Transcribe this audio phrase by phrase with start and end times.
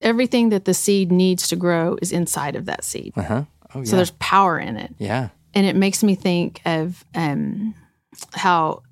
[0.00, 3.12] everything that the seed needs to grow is inside of that seed.
[3.16, 3.44] Uh huh.
[3.74, 3.84] Oh, yeah.
[3.84, 4.94] So there's power in it.
[4.98, 5.28] yeah.
[5.52, 7.74] And it makes me think of um,
[8.34, 8.82] how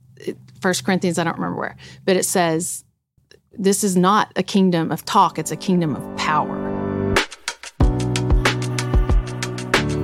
[0.61, 2.85] First Corinthians, I don't remember where, but it says,
[3.53, 6.57] this is not a kingdom of talk, it's a kingdom of power.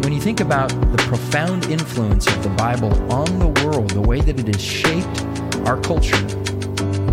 [0.02, 4.20] When you think about the profound influence of the Bible on the world, the way
[4.20, 5.24] that it has shaped
[5.66, 6.16] our culture,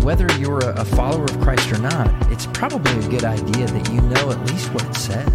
[0.02, 4.00] whether you're a, follower of Christ or not, it's probably a good idea that you
[4.00, 5.28] know at least what it says.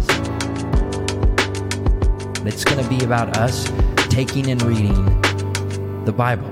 [2.46, 3.72] It's going to be about us
[4.10, 5.22] taking and reading
[6.04, 6.50] the Bible.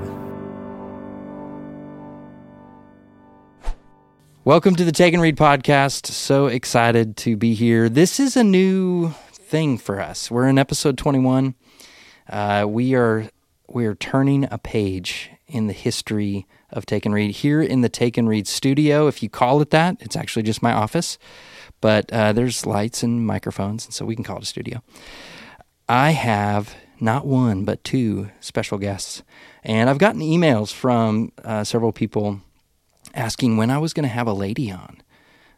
[4.45, 6.07] Welcome to the Take and Read podcast.
[6.07, 7.91] So excited to be here.
[7.91, 10.31] This is a new thing for us.
[10.31, 11.55] We're in episode 21.
[12.31, 13.29] Uh, we are
[13.69, 17.89] we are turning a page in the history of Take and Read here in the
[17.89, 19.07] Take and Read studio.
[19.07, 21.19] If you call it that, it's actually just my office,
[21.81, 24.83] but uh, there's lights and microphones, and so we can call it a studio.
[25.89, 29.23] I have not one but two special guests,
[29.63, 32.41] and I've gotten emails from uh, several people
[33.15, 35.03] asking when I was going to have a lady on,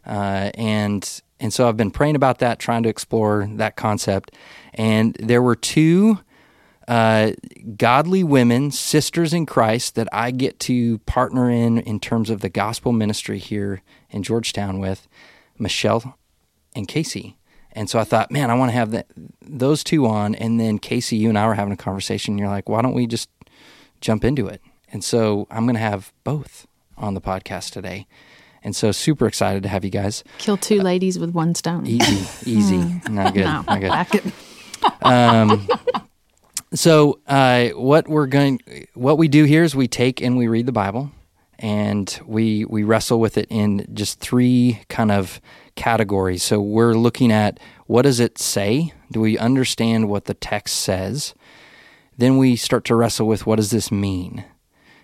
[0.05, 4.35] uh, and and so I've been praying about that, trying to explore that concept,
[4.73, 6.19] and there were two
[6.89, 7.33] uh,
[7.77, 12.49] godly women, sisters in Christ, that I get to partner in in terms of the
[12.49, 15.07] gospel ministry here in Georgetown with
[15.59, 16.17] Michelle
[16.75, 17.37] and Casey.
[17.73, 19.05] And so I thought, man, I want to have that,
[19.39, 20.33] those two on.
[20.33, 22.33] And then Casey, you and I were having a conversation.
[22.33, 23.29] And you're like, why don't we just
[24.01, 24.59] jump into it?
[24.91, 26.65] And so I'm going to have both
[26.97, 28.07] on the podcast today.
[28.63, 30.23] And so super excited to have you guys.
[30.39, 31.85] Kill two ladies with one stone.
[31.85, 32.99] Easy, easy.
[33.07, 33.43] Not good.
[33.45, 34.33] No, Not good.
[35.03, 35.67] Um,
[36.73, 38.61] so uh, what we're going,
[38.93, 41.11] what we do here is we take and we read the Bible,
[41.57, 45.41] and we we wrestle with it in just three kind of
[45.75, 46.43] categories.
[46.43, 48.93] So we're looking at what does it say?
[49.11, 51.33] Do we understand what the text says?
[52.17, 54.43] Then we start to wrestle with what does this mean?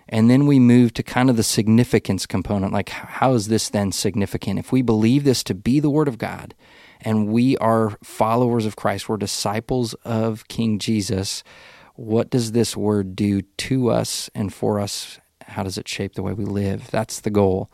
[0.08, 3.92] And then we move to kind of the significance component like, how is this then
[3.92, 4.60] significant?
[4.60, 6.54] If we believe this to be the Word of God
[7.02, 11.44] and we are followers of Christ, we're disciples of King Jesus,
[11.96, 15.20] what does this Word do to us and for us?
[15.42, 16.90] How does it shape the way we live?
[16.92, 17.72] That's the goal.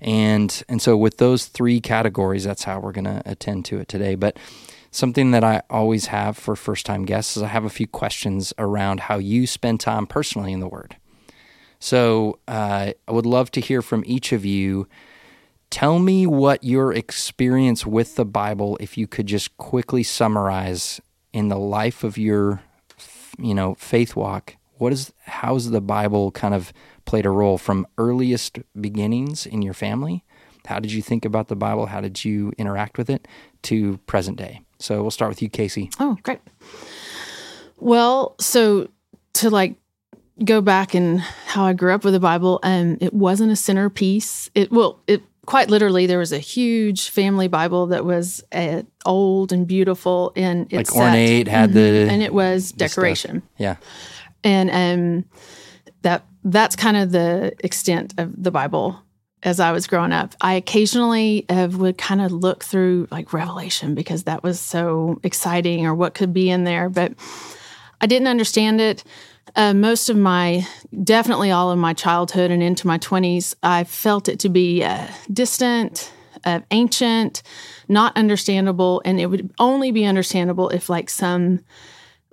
[0.00, 3.88] And, and so, with those three categories, that's how we're going to attend to it
[3.88, 4.16] today.
[4.16, 4.36] But
[4.90, 8.52] something that I always have for first time guests is I have a few questions
[8.58, 10.96] around how you spend time personally in the Word.
[11.78, 14.88] So uh, I would love to hear from each of you.
[15.72, 21.00] Tell me what your experience with the Bible, if you could just quickly summarize
[21.32, 22.60] in the life of your,
[23.38, 24.56] you know, faith walk.
[24.76, 26.74] What is how's the Bible kind of
[27.06, 30.24] played a role from earliest beginnings in your family?
[30.66, 31.86] How did you think about the Bible?
[31.86, 33.26] How did you interact with it
[33.62, 34.60] to present day?
[34.78, 35.88] So we'll start with you, Casey.
[35.98, 36.40] Oh, great.
[37.78, 38.90] Well, so
[39.32, 39.76] to like
[40.44, 44.50] go back and how I grew up with the Bible, um, it wasn't a centerpiece.
[44.54, 49.52] It well, it quite literally there was a huge family Bible that was uh, old
[49.52, 51.02] and beautiful and Like it's set.
[51.02, 53.42] ornate, had the and it was decoration.
[53.58, 53.76] Yeah.
[54.44, 55.24] and um,
[56.02, 59.00] that that's kind of the extent of the Bible
[59.44, 60.34] as I was growing up.
[60.40, 65.84] I occasionally uh, would kind of look through like Revelation because that was so exciting
[65.86, 67.12] or what could be in there, but
[68.00, 69.02] I didn't understand it.
[69.54, 70.66] Uh, most of my,
[71.04, 75.06] definitely all of my childhood and into my 20s, I felt it to be uh,
[75.32, 76.12] distant,
[76.44, 77.42] uh, ancient,
[77.88, 79.02] not understandable.
[79.04, 81.60] And it would only be understandable if, like, some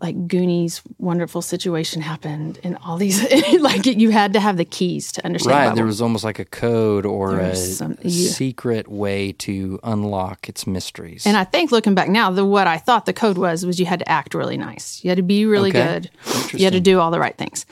[0.01, 3.21] like Goonies wonderful situation happened and all these,
[3.59, 5.55] like, you had to have the keys to understand.
[5.69, 5.75] Right.
[5.75, 10.65] There was almost like a code or a some- you- secret way to unlock its
[10.65, 11.25] mysteries.
[11.25, 13.85] And I think looking back now, the what I thought the code was was you
[13.85, 15.03] had to act really nice.
[15.03, 16.07] You had to be really Okay.
[16.25, 16.57] good.
[16.59, 17.65] You had to do all the right things.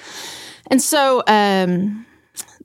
[0.69, 2.05] And so um,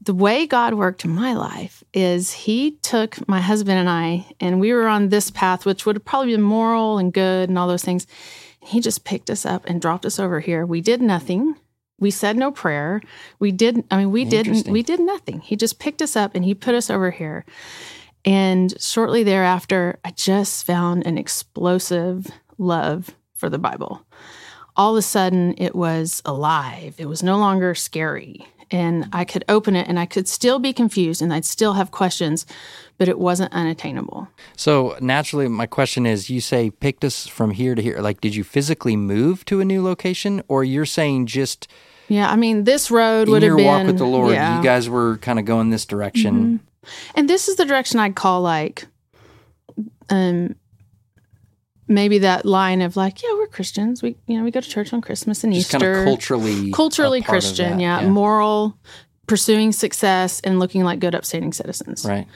[0.01, 4.59] the way God worked in my life is He took my husband and I, and
[4.59, 7.69] we were on this path, which would have probably been moral and good and all
[7.69, 8.07] those things.
[8.63, 10.65] He just picked us up and dropped us over here.
[10.65, 11.57] We did nothing.
[11.99, 13.01] We said no prayer.
[13.39, 13.85] We did.
[13.91, 14.69] I mean, we didn't.
[14.69, 15.41] We did nothing.
[15.41, 17.45] He just picked us up and he put us over here.
[18.25, 22.29] And shortly thereafter, I just found an explosive
[22.59, 24.07] love for the Bible.
[24.77, 26.95] All of a sudden, it was alive.
[26.99, 28.47] It was no longer scary.
[28.73, 31.91] And I could open it and I could still be confused and I'd still have
[31.91, 32.47] questions,
[32.97, 34.29] but it wasn't unattainable.
[34.57, 38.01] So naturally, my question is: You say picked us from here to here.
[38.01, 41.69] Like, did you physically move to a new location, or you're saying just
[42.09, 43.65] Yeah, I mean, this road would have been.
[43.65, 44.57] your walk with the Lord, yeah.
[44.57, 46.61] you guys were kind of going this direction?
[47.15, 48.87] And this is the direction I'd call like
[50.11, 50.57] um,
[51.95, 54.03] maybe that line of like, yeah, we're Christians.
[54.03, 55.79] We you know we go to church on Christmas and Just Easter.
[55.79, 58.77] kind of culturally, culturally a part of Christian, that, yeah, moral,
[59.27, 62.05] pursuing success, and looking like good, upstanding citizens.
[62.05, 62.27] Right.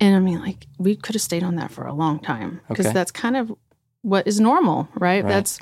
[0.00, 2.86] And I mean, like, we could have stayed on that for a long time because
[2.86, 2.92] Okay.
[2.92, 3.52] that's kind of
[4.00, 5.22] what is normal, right?
[5.22, 5.30] Right.
[5.30, 5.60] That's,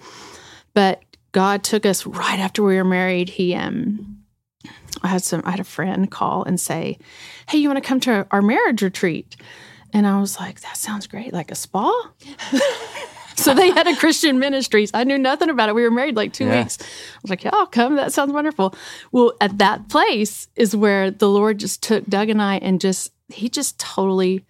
[0.73, 3.29] but God took us right after we were married.
[3.29, 4.23] He, um,
[5.03, 6.97] I had some, I had a friend call and say,
[7.49, 9.37] Hey, you want to come to our marriage retreat?
[9.93, 11.33] And I was like, That sounds great.
[11.35, 11.93] Like a spa?
[13.37, 14.91] so they had a Christian ministries.
[14.95, 15.75] I knew nothing about it.
[15.75, 16.63] We were married like two Yeah.
[16.63, 16.79] weeks.
[16.81, 17.97] I was like, Yeah, I'll come.
[17.97, 18.75] That sounds wonderful.
[19.13, 23.13] Well, at that place is where the Lord just took Doug and I and just,
[23.29, 24.45] he just totally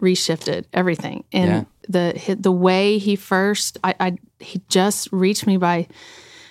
[0.00, 1.24] reshifted everything.
[1.32, 1.64] And Yeah.
[1.88, 5.86] the the way he first, I, I he just reached me by,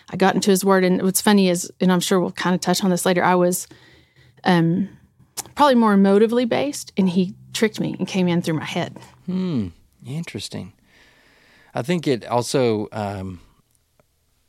[0.10, 0.84] I got into his word.
[0.84, 3.24] And what's funny is, and I'm sure we'll kind of touch on this later.
[3.24, 3.68] I was,
[4.44, 4.90] um,
[5.56, 8.98] probably more emotively based, and he tricked me and came in through my head.
[9.26, 9.68] Hmm.
[10.06, 10.74] Interesting.
[11.76, 13.42] I think it also um,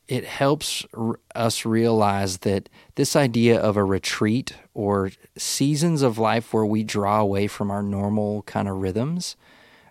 [0.06, 6.54] it helps r- us realize that this idea of a retreat or seasons of life
[6.54, 9.34] where we draw away from our normal kind of rhythms,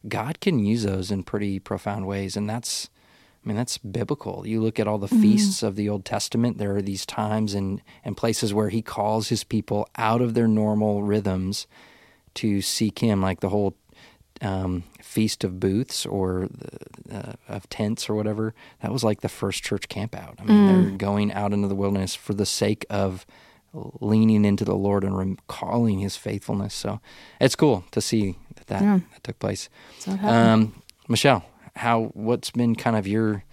[0.08, 2.90] God can use those in pretty profound ways, and that's.
[3.44, 4.48] I mean, that's biblical.
[4.48, 7.80] You look at all the feasts of the Old Testament, there are these times and,
[8.04, 11.68] and places where he calls his people out of their normal rhythms
[12.36, 13.76] to seek him, like the whole
[14.46, 18.54] um, feast of booths or the, uh, of tents or whatever.
[18.82, 20.36] That was like the first church camp out.
[20.40, 23.26] I mean, they're going out into the wilderness for the sake of
[24.00, 26.74] leaning into the Lord and recalling His faithfulness.
[26.74, 27.00] So
[27.42, 29.00] it's cool to see that that, Yeah.
[29.14, 29.68] that took place.
[30.00, 30.64] So it happened.
[30.76, 31.44] Um, Michelle,
[31.76, 33.44] how what's been kind of your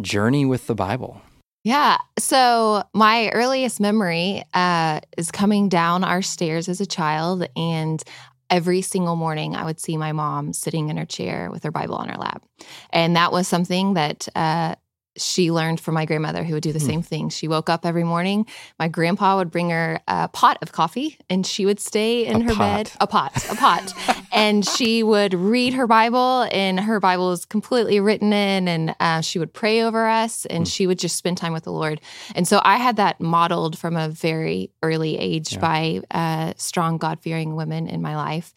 [0.00, 1.20] journey with the Bible?
[1.64, 1.98] Yeah.
[2.18, 8.02] So my earliest memory uh, is coming down our stairs as a child, and
[8.52, 11.96] every single morning I would see my mom sitting in her chair with her Bible
[11.96, 12.44] on her lap,
[12.90, 14.28] and that was something that.
[14.36, 14.76] Uh,
[15.16, 16.86] she learned from my grandmother who would do the Hmm.
[16.86, 17.28] same thing.
[17.28, 18.46] She woke up every morning.
[18.78, 22.44] My grandpa would bring her a pot of coffee and she would stay in A
[22.44, 22.58] her pot.
[22.58, 22.90] bed.
[23.00, 23.94] A pot, a pot.
[24.32, 29.20] and she would read her Bible, and her Bible was completely written in, and uh,
[29.20, 32.00] she would pray over us, and she would just spend time with the Lord.
[32.34, 35.58] And so I had that modeled from a very early age Yeah.
[35.60, 38.54] by uh, strong, God fearing women in my life.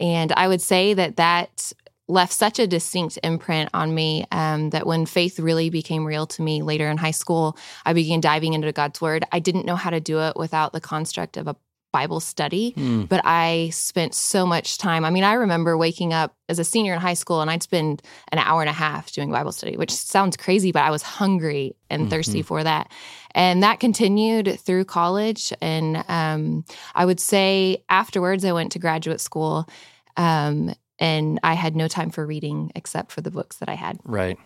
[0.00, 1.72] And I would say that that
[2.08, 6.42] left such a distinct imprint on me um, that when faith really became real to
[6.42, 7.56] me later in high school,
[7.86, 9.24] I began diving into God's word.
[9.32, 11.56] I didn't know how to do it without the construct of a
[11.92, 13.02] Bible study Hmm.
[13.02, 15.04] but I spent so much time.
[15.04, 18.02] I mean, I remember waking up as a senior in high school and I'd spend
[18.32, 21.76] an hour and a half doing Bible study, which sounds crazy, but I was hungry
[21.88, 22.90] and thirsty for that.
[23.30, 25.52] And that continued through college.
[25.62, 26.64] And um,
[26.96, 29.68] I would say afterwards, I went to graduate school.
[30.16, 33.98] Um, and I had no time for reading except for the books that I had.
[34.04, 34.38] Right.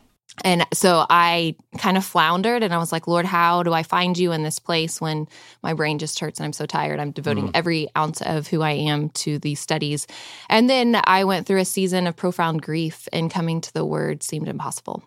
[0.44, 4.16] And so I kind of floundered and I was like, Lord, how do I find
[4.16, 5.26] you in this place when
[5.62, 7.00] my brain just hurts and I'm so tired?
[7.00, 10.06] I'm devoting every ounce of who I am to these studies.
[10.48, 14.22] And then I went through a season of profound grief and coming to the word
[14.22, 15.02] seemed impossible.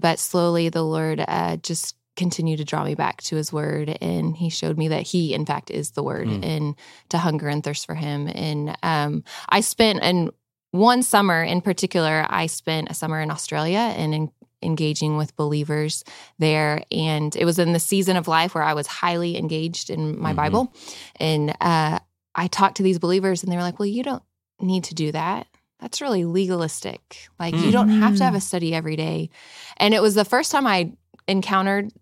[0.00, 4.36] But slowly the Lord uh, just continued to draw me back to his word and
[4.36, 6.44] he showed me that he in fact is the word Mm.
[6.44, 6.74] and
[7.08, 10.30] to hunger and thirst for him and um, i spent and
[10.74, 16.04] one summer in particular i spent a summer in australia and in, engaging with believers
[16.38, 16.82] there.
[16.90, 20.32] And it was in the season of life where i was highly engaged in my
[20.32, 20.36] Mhm.
[20.36, 20.74] bible.
[21.16, 21.98] And uh,
[22.34, 24.22] i talked to these believers and they were like well you don't
[24.60, 25.46] need to do that.
[25.80, 27.28] That's really legalistic.
[27.38, 29.28] Like you don't have to have a study every day.
[29.76, 30.92] And it was the first time i
[31.28, 31.92] encountered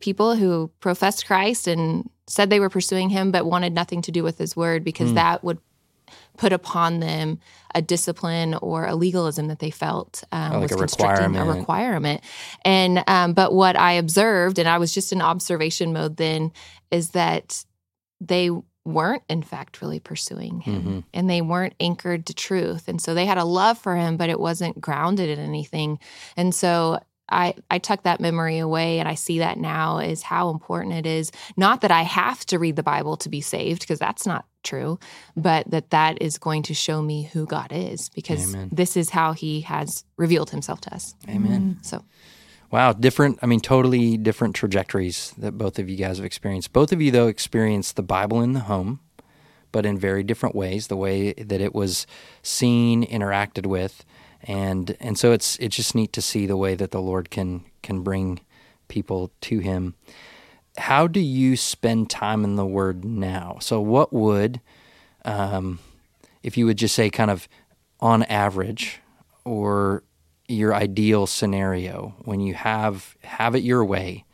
[0.00, 4.22] people who professed christ and said they were pursuing him but wanted nothing to do
[4.22, 5.14] with his word because Mm.
[5.14, 5.58] that would
[6.36, 7.38] put upon them
[7.74, 11.44] a discipline or a legalism that they felt um, Oh, like was a constricting, a
[11.44, 11.58] requirement.
[11.58, 12.20] requirement.
[12.64, 16.52] And um, but what I observed, and I was just in observation mode then,
[16.90, 17.64] is that
[18.20, 18.50] they
[18.84, 21.04] weren't in fact really pursuing him Mhm.
[21.12, 24.30] and they weren't anchored to truth and so they had a love for him but
[24.30, 25.98] it wasn't grounded in anything
[26.36, 30.50] and so I, I tuck that memory away and I see that now is how
[30.50, 31.32] important it is.
[31.56, 34.98] Not that I have to read the Bible to be saved, because that's not true,
[35.36, 38.68] but that that is going to show me who God is, because Amen.
[38.72, 41.14] this is how he has revealed himself to us.
[41.28, 41.60] Amen.
[41.60, 41.82] Mm-hmm.
[41.82, 42.04] So,
[42.70, 43.38] Wow, different.
[43.42, 46.72] I mean, totally different trajectories that both of you guys have experienced.
[46.72, 48.98] Both of you, though, experienced the Bible in the home,
[49.70, 50.88] but in very different ways.
[50.88, 52.08] The way that it was
[52.42, 54.04] seen, interacted with,
[54.46, 57.64] and and so it's it's just neat to see the way that the Lord can
[57.82, 58.40] can bring
[58.88, 59.94] people to Him.
[60.78, 63.58] How do you spend time in the Word now?
[63.60, 64.60] So, what would,
[65.24, 65.78] um,
[66.42, 67.48] if you would just say, kind of
[68.00, 69.00] on average,
[69.44, 70.02] or
[70.48, 74.24] your ideal scenario, when you have have it your way,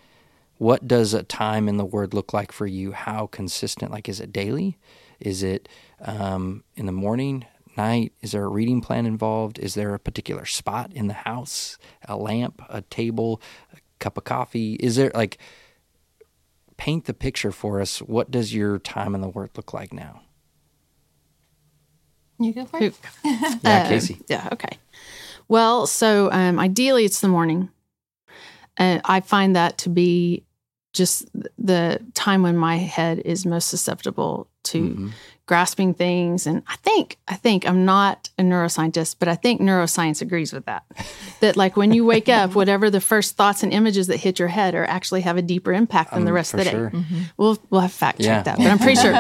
[0.59, 2.93] what does a time in the Word look like for you?
[2.93, 3.93] How consistent?
[3.93, 4.79] Like, is it daily?
[5.21, 5.69] Is it
[6.01, 8.13] um, in the morning, night?
[8.21, 9.59] Is there a reading plan involved?
[9.59, 13.41] Is there a particular spot in the house, a lamp, a table,
[13.73, 14.75] a cup of coffee?
[14.75, 15.39] Is there like
[16.77, 17.99] paint the picture for us?
[18.01, 20.23] What does your time in the Word look like now?
[22.39, 22.95] You go for it.
[23.63, 24.21] Yeah, Um, Casey.
[24.29, 24.79] Yeah, okay.
[25.49, 27.69] Well, so um, ideally it's the morning.
[28.79, 30.45] Uh, I find that to be
[30.93, 35.13] just the time when my head is most susceptible to Mhm.
[35.53, 36.47] Grasping things.
[36.47, 40.65] And i think i think i'm not a neuroscientist but i think neuroscience agrees with
[40.65, 40.83] that.
[41.43, 44.47] That like when you wake up whatever the first thoughts and images that hit your
[44.59, 46.71] head are actually have a deeper impact than the Um, rest of the day.
[46.71, 46.93] sure.
[47.37, 48.43] we'll we'll have fact check Yeah.
[48.49, 49.13] that but i'm pretty sure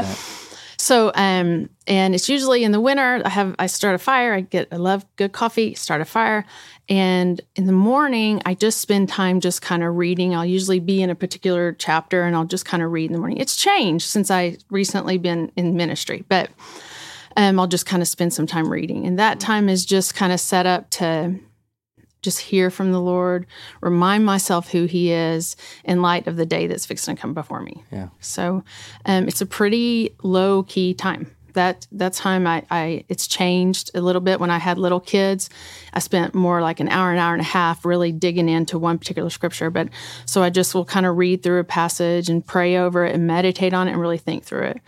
[0.83, 3.23] so, um, and it's usually in the winter.
[3.25, 4.35] I have I start a fire.
[4.35, 5.75] I get I love good coffee.
[5.75, 6.45] Start a fire,
[6.89, 10.35] and in the morning I just spend time just kind of reading.
[10.35, 13.21] I'll usually be in a particular chapter, and I'll just kind of read in the
[13.21, 13.39] morning.
[13.39, 16.51] It's changed since I recently been in ministry, but
[17.37, 20.33] um, I'll just kind of spend some time reading, and that time is just kind
[20.33, 21.39] of set up to
[22.23, 23.47] just hear from the Lord,
[23.81, 27.61] remind myself who He is in light of the day that's fixing to come before
[27.61, 27.83] me.
[27.91, 28.09] Yeah.
[28.21, 28.64] So
[29.05, 31.35] um, it's a pretty low key time.
[31.55, 34.41] That that time I, I it's changed a little bit.
[34.41, 35.50] When I had little kids,
[35.93, 38.97] I spent more like an hour, an hour and a half, really digging into one
[38.97, 39.69] particular scripture.
[39.69, 39.88] But
[40.25, 43.26] so I just will kind of read through a passage and pray over it and
[43.26, 44.81] meditate on it and really think through it.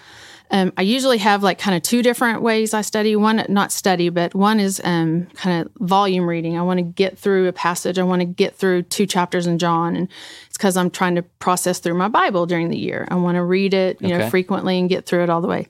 [0.55, 3.17] Um, I usually have like kind of two different ways I study.
[3.17, 6.57] One, not study, but one is um, kind of volume reading.
[6.57, 7.99] I want to get through a passage.
[7.99, 10.09] I want to get through two chapters in John, and
[10.47, 13.09] it's because I'm trying to process through my Bible during the year.
[13.11, 15.67] I want to read it, you know, frequently and get through it all the way.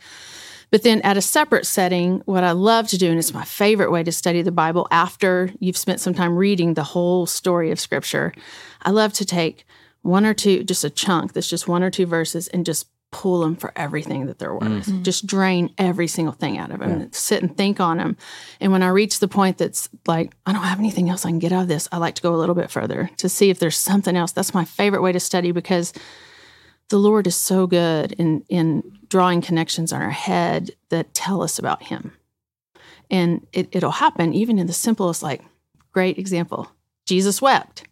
[0.71, 3.91] But then at a separate setting, what I love to do, and it's my favorite
[3.91, 7.81] way to study the Bible after you've spent some time reading the whole story of
[7.81, 8.35] Scripture,
[8.83, 9.65] I love to take
[10.03, 13.39] one or two, just a chunk that's just one or two verses, and just pull
[13.43, 14.87] them for everything that they're worth.
[14.87, 15.05] Mm.
[15.05, 16.91] Just drain every single thing out of them.
[16.91, 18.17] and Sit and think on them.
[18.61, 21.39] And when I reach the point that's like, I don't have anything else I can
[21.39, 23.61] get out of this, I like to go a little bit further to see if
[23.61, 24.33] there's something else.
[24.33, 25.93] That's my favorite way to study because
[26.89, 31.59] the Lord is so good in in drawing connections on our head that tell us
[31.59, 32.13] about Him,
[33.11, 35.23] and it, it'll happen even in the simplest.
[35.23, 35.41] Like,
[35.93, 36.71] great example:
[37.07, 37.87] Jesus wept.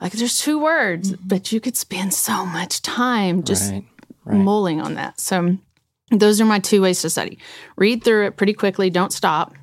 [0.00, 1.28] Like, there's two words, mm-hmm.
[1.28, 3.84] but you could spend so much time just right.
[4.24, 4.36] Right.
[4.38, 5.18] mulling on that.
[5.20, 5.56] So,
[6.10, 7.38] those are my two ways to study:
[7.76, 9.54] read through it pretty quickly, don't stop.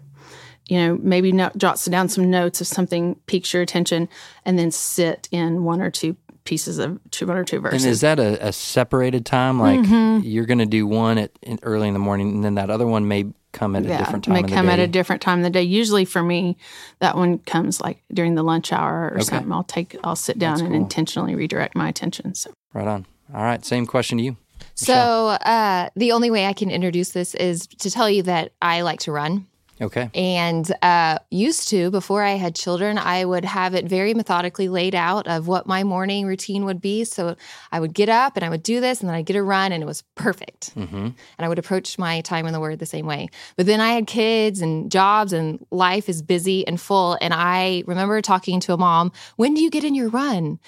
[0.68, 4.08] You know, maybe no, jot down some notes if something piques your attention,
[4.46, 7.84] and then sit in one or two pieces of two, one or two verses.
[7.84, 9.60] And is that a, a separated time?
[9.60, 10.28] Like Mm-hmm.
[10.28, 12.86] you're going to do one at in, early in the morning, and then that other
[12.88, 14.74] one may come at a different time may of the come day.
[14.74, 15.64] at a different time of the day.
[15.64, 16.56] Usually for me,
[17.00, 19.52] that one comes like during the lunch hour or something.
[19.52, 20.82] I'll take, I'll sit down That's and cool.
[20.82, 22.36] intentionally redirect my attention.
[22.36, 23.08] So right on.
[23.34, 23.64] All right.
[23.66, 24.38] Same question to you.
[24.86, 28.82] So uh, the only way I can introduce this is to tell you that I
[28.82, 29.48] like to run.
[29.82, 30.10] Okay.
[30.14, 34.94] And uh, used to, before I had children, I would have it very methodically laid
[34.94, 37.06] out of what my morning routine would be.
[37.06, 37.36] So
[37.72, 39.72] I would get up and I would do this, and then I'd get a run,
[39.72, 40.76] and it was perfect.
[40.76, 40.96] Mm-hmm.
[40.96, 43.30] And I would approach my time in the Word the same way.
[43.56, 47.18] But then I had kids and jobs, and life is busy and full.
[47.22, 50.60] And I remember talking to a mom, When do you get in your run?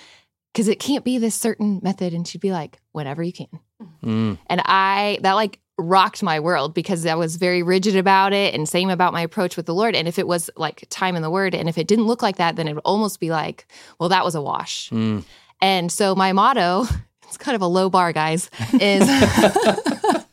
[0.54, 2.14] Because it can't be this certain method.
[2.14, 3.60] And she'd be like, Whenever you can.
[4.04, 8.54] Mm, And I, that like rocked my world because I was very rigid about it
[8.54, 9.96] and same about my approach with the Lord.
[9.96, 12.36] And if it was like time in the word, and if it didn't look like
[12.38, 13.66] that, then it would almost be like,
[14.00, 14.90] well, that was a wash.
[14.90, 15.24] mm.
[15.62, 16.86] And so my motto,
[17.28, 19.08] it's kind of a low bar, guys, is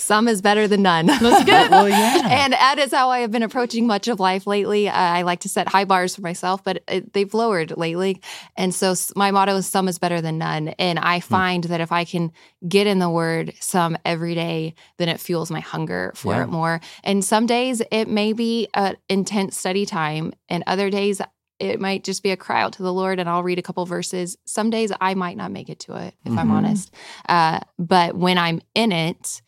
[0.00, 1.06] some is better than none.
[1.06, 1.70] That's good.
[1.70, 2.28] Well, yeah.
[2.30, 4.88] And that is how I have been approaching much of life lately.
[4.88, 8.20] Uh, I like to set high bars for myself, but it, they've lowered lately.
[8.56, 10.68] And so my motto is some is better than none.
[10.78, 12.32] And I find that if I can
[12.66, 16.44] get in the word some every day, then it fuels my hunger for Yeah.
[16.44, 16.80] it more.
[17.04, 21.20] And some days it may be an intense study time, and other days
[21.58, 23.84] it might just be a cry out to the Lord and I'll read a couple
[23.84, 24.38] verses.
[24.46, 26.52] Some days I might not make it to it, if I'm Mhm.
[26.52, 26.94] honest.
[27.28, 29.42] Uh, but when I'm in it,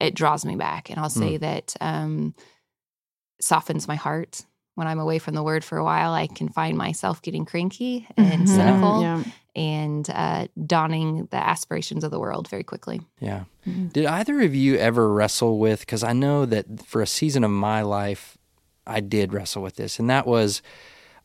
[0.00, 0.90] it draws me back.
[0.90, 2.34] And I'll say that um,
[3.40, 4.44] softens my heart.
[4.74, 8.06] When I'm away from the word for a while, I can find myself getting cranky
[8.16, 8.48] and Mhm.
[8.48, 9.24] cynical Yeah.
[9.56, 13.00] and uh, donning the aspirations of the world very quickly.
[13.18, 13.44] Yeah.
[13.66, 13.92] Mhm.
[13.92, 15.80] Did either of you ever wrestle with?
[15.80, 18.38] Because I know that for a season of my life,
[18.86, 20.62] I did wrestle with this, and that was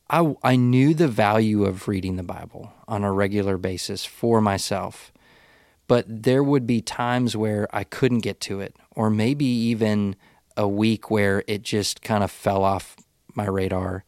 [0.09, 5.12] I I knew the value of reading the Bible on a regular basis for myself,
[5.87, 10.15] but there would be times where I couldn't get to it, or maybe even
[10.55, 12.95] a week where it just kind of fell off
[13.35, 14.03] my radar.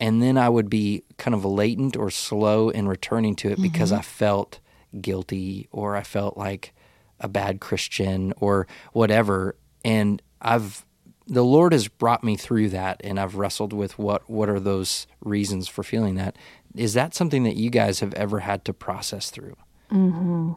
[0.00, 3.90] And then I would be kind of latent or slow in returning to it because
[3.90, 4.00] mm-hmm.
[4.00, 4.60] I felt
[5.00, 6.74] guilty or I felt like
[7.20, 9.56] a bad Christian or whatever.
[9.84, 10.84] And I've
[11.28, 15.06] the Lord has brought me through that and I've wrestled with what what are those
[15.20, 16.36] reasons for feeling that.
[16.74, 19.56] Is that something that you guys have ever had to process through?
[19.92, 20.52] Mm-hmm.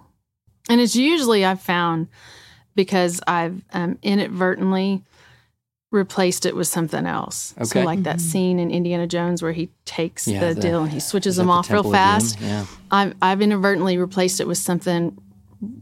[0.70, 2.08] And it's usually I've found
[2.76, 5.04] because I've um, inadvertently
[5.92, 7.54] replaced it with something else.
[7.58, 7.64] Okay.
[7.66, 7.86] So, Okay.
[7.86, 11.00] like that scene in Indiana Jones where he takes Yeah, the, the- deal and he
[11.00, 12.42] switches Is that them the off real Temple of fast.
[12.42, 12.66] Yeah.
[12.92, 15.18] I've, I've inadvertently replaced it with something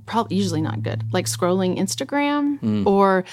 [0.05, 2.85] probably usually not good, like scrolling Instagram Mm.
[2.85, 3.23] or,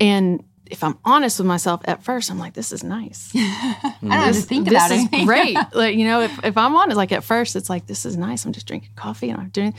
[0.00, 3.30] and if I'm honest with myself at first, I'm like, this is nice.
[3.36, 5.26] I don't have to think this about is it.
[5.26, 5.58] great.
[5.74, 8.46] Like, you know, if, if I'm honest, like at first it's like, this is nice.
[8.46, 9.74] I'm just drinking coffee and I'm doing,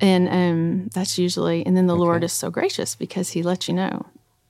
[0.00, 3.74] and um, that's usually, and then the Lord is so gracious because he lets you
[3.74, 4.06] know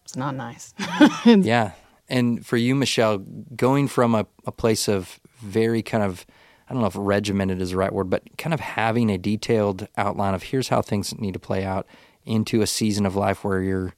[0.06, 0.72] it's not nice.
[1.26, 1.72] Yeah.
[2.08, 6.24] And for you, Michelle, going from a, a place of very kind of,
[6.68, 9.88] I don't know if regimented is the right word, but kind of having a detailed
[9.96, 11.88] outline of here's how things need to play out
[12.24, 13.94] into a season of life where you're,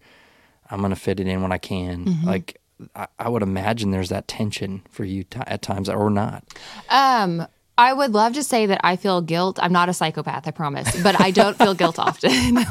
[0.70, 2.06] I'm going to fit it in when I can.
[2.06, 2.26] Mm-hmm.
[2.26, 2.58] Like,
[2.96, 6.44] I, I would imagine there's that tension for you t- at times or not.
[6.88, 7.46] Um,
[7.78, 9.58] I would love to say that I feel guilt.
[9.62, 12.54] I'm not a psychopath, I promise, but I don't feel guilt often.
[12.54, 12.66] like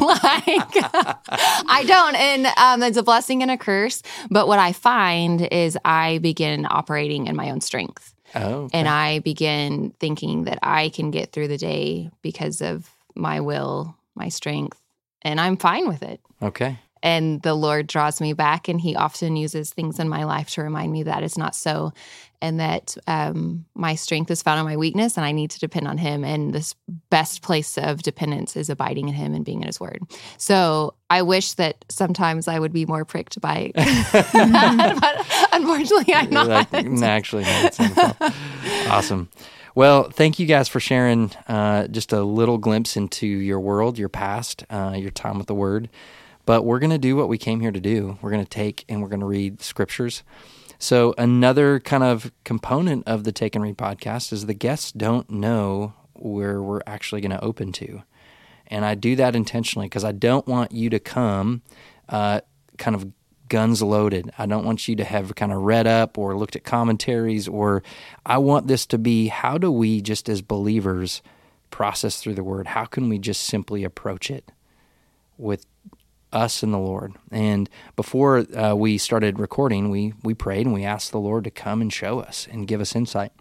[0.51, 4.03] I don't, and um, it's a blessing and a curse.
[4.29, 9.19] But what I find is I begin operating in my own strength, Oh, and I
[9.19, 14.79] begin thinking that I can get through the day because of my will, my strength,
[15.21, 16.19] and I'm fine with it.
[16.41, 16.79] okay.
[17.03, 20.63] And the Lord draws me back, and He often uses things in my life to
[20.63, 21.93] remind me that it's not so,
[22.41, 25.87] and that um, my strength is found in my weakness, and I need to depend
[25.87, 26.23] on Him.
[26.23, 26.75] And this
[27.09, 30.01] best place of dependence is abiding in Him and being in His Word.
[30.37, 36.29] So I wish that sometimes I would be more pricked by that, but unfortunately, I'm
[36.29, 36.73] not.
[37.03, 38.13] Actually, no,
[38.89, 39.29] awesome.
[39.73, 44.09] Well, thank you guys for sharing uh, just a little glimpse into your world, your
[44.09, 45.89] past, uh, your time with the Word.
[46.47, 48.17] But we're going to do what we came here to do.
[48.21, 50.23] We're going to take and we're going to read scriptures.
[50.79, 55.29] So, another kind of component of the Take and Read podcast is the guests don't
[55.29, 58.03] know where we're actually going to open to.
[58.67, 61.61] And I do that intentionally because I don't want you to come
[62.09, 62.41] uh,
[62.77, 63.11] kind of
[63.49, 64.31] guns loaded.
[64.37, 67.81] I don't want you to have kind of read up or looked at commentaries, or
[68.25, 71.21] I want this to be how do we, just as believers,
[71.71, 72.67] process through the word?
[72.67, 74.51] How can we just simply approach it
[75.37, 75.65] with
[76.31, 77.13] us and the Lord?
[77.31, 81.51] And before uh, we started recording, we, we prayed and we asked the Lord to
[81.51, 83.31] come and show us and give us insight.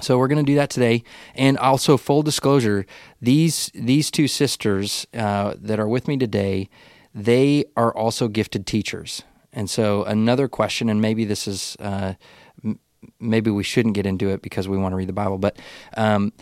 [0.00, 1.04] So we're going to do that today,
[1.36, 2.84] and also full disclosure:
[3.22, 6.68] these these two sisters uh, that are with me today,
[7.14, 9.22] they are also gifted teachers.
[9.52, 12.14] And so another question, and maybe this is uh,
[13.20, 15.58] maybe we shouldn't get into it because we want to read the Bible, but
[15.96, 16.32] um,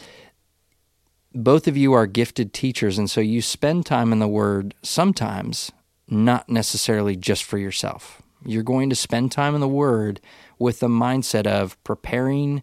[1.34, 5.72] both of you are gifted teachers, and so you spend time in the Word sometimes,
[6.08, 8.22] not necessarily just for yourself.
[8.44, 10.20] You're going to spend time in the Word
[10.58, 12.62] with the mindset of preparing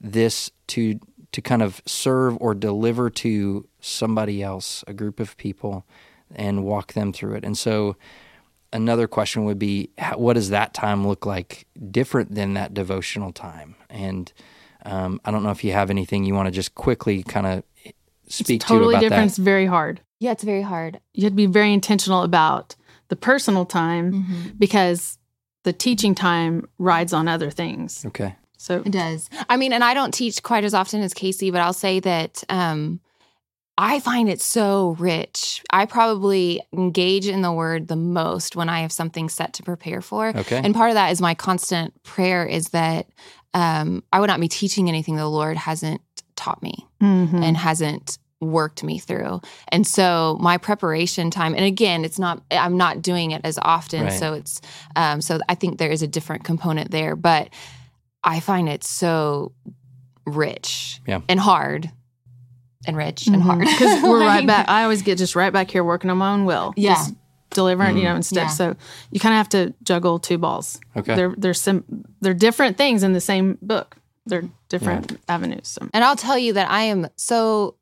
[0.00, 1.00] this to
[1.30, 5.84] to kind of serve or deliver to somebody else, a group of people,
[6.34, 7.44] and walk them through it.
[7.44, 7.96] And so,
[8.72, 13.74] another question would be, what does that time look like different than that devotional time?
[13.90, 14.32] And
[14.84, 17.62] um, I don't know if you have anything you want to just quickly kind of
[18.28, 19.20] speak totally to about different.
[19.22, 19.26] that.
[19.28, 20.00] It's very hard.
[20.20, 21.00] Yeah, it's very hard.
[21.14, 22.74] You have to be very intentional about
[23.08, 24.48] the personal time Mm-hmm.
[24.58, 25.18] because
[25.64, 28.04] the teaching time rides on other things.
[28.06, 28.34] Okay.
[28.56, 29.28] So It does.
[29.48, 32.42] I mean, and I don't teach quite as often as Casey, but I'll say that
[32.48, 33.00] um,
[33.76, 35.62] I find it so rich.
[35.72, 40.00] I probably engage in the word the most when I have something set to prepare
[40.00, 40.28] for.
[40.36, 40.60] Okay.
[40.62, 43.06] And part of that is my constant prayer is that
[43.54, 46.00] um, I would not be teaching anything the Lord hasn't
[46.38, 47.42] taught me mhm.
[47.42, 49.40] and hasn't worked me through.
[49.68, 54.04] And so my preparation time, and again, it's not, I'm not doing it as often.
[54.04, 54.12] Right.
[54.12, 54.60] So it's,
[54.94, 57.50] um, so I think there is a different component there, but
[58.22, 59.52] I find it so
[60.24, 61.20] rich Yeah.
[61.28, 61.90] and hard
[62.86, 63.60] and rich and hard.
[63.66, 64.68] because we're right back.
[64.68, 66.72] I always get just right back here working on my own will.
[66.76, 66.94] Yeah.
[66.94, 67.14] Just
[67.50, 68.42] delivering, you know, instead.
[68.42, 68.48] Yeah.
[68.48, 68.76] So
[69.10, 70.78] you kind of have to juggle two balls.
[70.96, 71.16] Okay.
[71.16, 73.96] They're they're sim- they're different things in the same book.
[74.28, 75.68] They're different avenues.
[75.68, 75.88] So.
[75.92, 77.74] And I'll tell you that I am so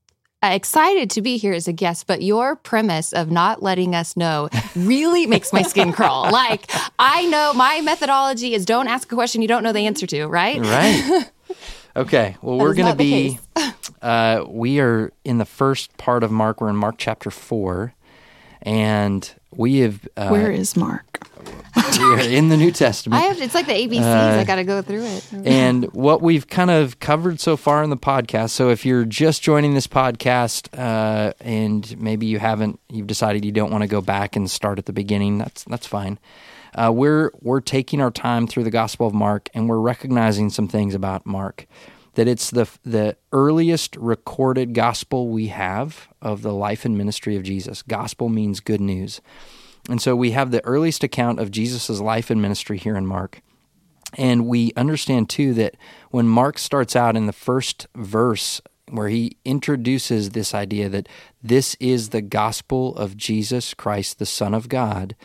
[0.43, 4.17] uh, excited to be here as a guest, but your premise of not letting us
[4.17, 6.31] know really makes my skin crawl.
[6.31, 10.07] Like, I know my methodology is don't ask a question you don't know the answer
[10.07, 10.61] to, right?
[10.61, 11.31] Right.
[11.97, 12.37] Okay.
[12.43, 13.39] Well, we're going to be,
[14.03, 16.61] uh, we are in the first part of Mark.
[16.61, 17.95] We're in Mark chapter four.
[18.61, 21.27] And we have, uh, Where is Mark?
[22.01, 23.23] we are in the New Testament.
[23.23, 23.41] I have.
[23.41, 24.39] It's like the ABCs.
[24.39, 25.33] I got to go through it.
[25.45, 28.51] and what we've kind of covered so far in the podcast.
[28.51, 33.53] So if you're just joining this podcast uh, and maybe you haven't, you've decided you
[33.53, 35.39] don't want to go back and start at the beginning.
[35.39, 36.19] That's that's fine.
[36.75, 40.69] Uh, we're we're taking our time through the Gospel of Mark, and we're recognizing some
[40.69, 41.67] things about Mark.
[42.15, 47.43] That it's the the earliest recorded gospel we have of the life and ministry of
[47.43, 47.83] Jesus.
[47.83, 49.21] Gospel means good news.
[49.89, 53.41] And so we have the earliest account of Jesus' life and ministry here in Mark.
[54.15, 55.77] And we understand too that
[56.11, 61.09] when Mark starts out in the first verse, where he introduces this idea that
[61.43, 65.17] this is the gospel of Jesus Christ, the Son of God,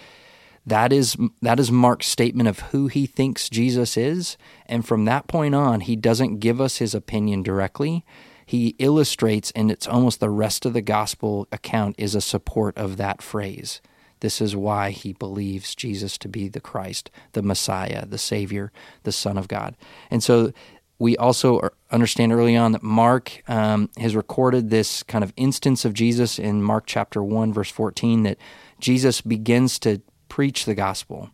[0.65, 5.28] that is that is Mark's statement of who he thinks Jesus is, and from that
[5.28, 8.06] point on, he doesn't give us his opinion directly.
[8.45, 12.97] He illustrates, and it's almost the rest of the gospel account is a support of
[12.97, 13.82] that phrase.
[14.21, 18.71] This is why he believes Jesus to be the Christ, the Messiah, the Savior,
[19.03, 19.75] the Son of God.
[20.10, 20.53] And so
[20.99, 25.95] we also understand early on that Mark um, has recorded this kind of instance of
[25.95, 28.38] Jesus in Mark chapter 1, verse 14, that
[28.79, 31.31] Jesus begins to preach the gospel.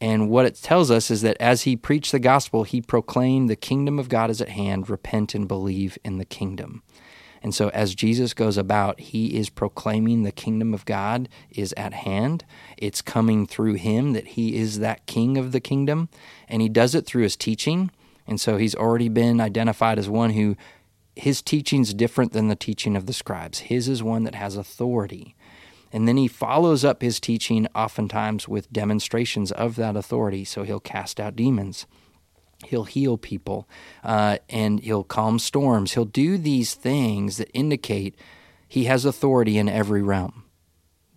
[0.00, 3.54] And what it tells us is that as he preached the gospel, he proclaimed the
[3.54, 6.82] kingdom of God is at hand, repent and believe in the kingdom.
[7.42, 11.92] And so, as Jesus goes about, he is proclaiming the kingdom of God is at
[11.92, 12.44] hand.
[12.76, 16.08] It's coming through him that he is that king of the kingdom.
[16.48, 17.90] And he does it through his teaching.
[18.28, 20.56] And so, he's already been identified as one who
[21.16, 23.60] his teaching's different than the teaching of the scribes.
[23.60, 25.34] His is one that has authority.
[25.92, 30.44] And then he follows up his teaching oftentimes with demonstrations of that authority.
[30.44, 31.86] So, he'll cast out demons
[32.64, 33.68] He'll heal people
[34.02, 35.92] uh, and he'll calm storms.
[35.92, 38.16] He'll do these things that indicate
[38.68, 40.44] he has authority in every realm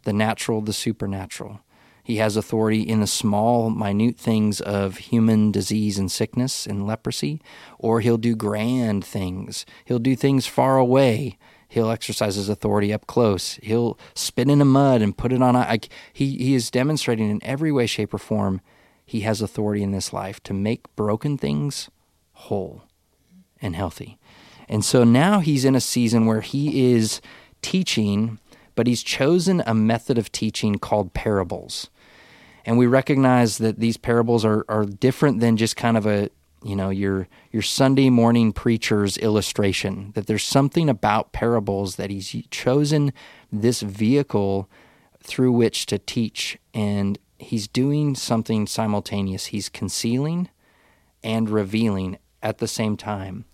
[0.03, 1.61] the natural, the supernatural.
[2.03, 7.41] He has authority in the small, minute things of human disease and sickness and leprosy,
[7.79, 9.65] or he'll do grand things.
[9.85, 11.39] He'll do things far away.
[11.67, 13.55] He'll exercise his authority up close.
[13.63, 15.55] He'll spit in the mud and put it on.
[15.55, 15.79] I,
[16.13, 18.61] he, he is demonstrating in every way, shape, or form
[19.05, 21.89] he has authority in this life to make broken things
[22.33, 22.83] whole
[23.61, 24.17] and healthy.
[24.67, 27.21] And so now he's in a season where he is
[27.61, 28.39] teaching,
[28.73, 31.89] but he's chosen a method of teaching called parables.
[32.65, 36.29] And we recognize that these parables are, are different than just kind of a,
[36.63, 40.11] you know, your your Sunday morning preacher's illustration.
[40.15, 43.13] That there's something about parables that he's chosen
[43.51, 44.67] this vehicle
[45.21, 49.47] through which to teach and he's doing something simultaneous.
[49.47, 50.49] He's concealing
[51.23, 53.45] and revealing at the same time.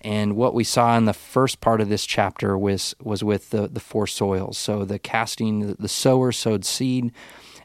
[0.00, 3.66] And what we saw in the first part of this chapter was was with the,
[3.66, 4.58] the four soils.
[4.58, 7.12] So the casting, the sower sowed seed,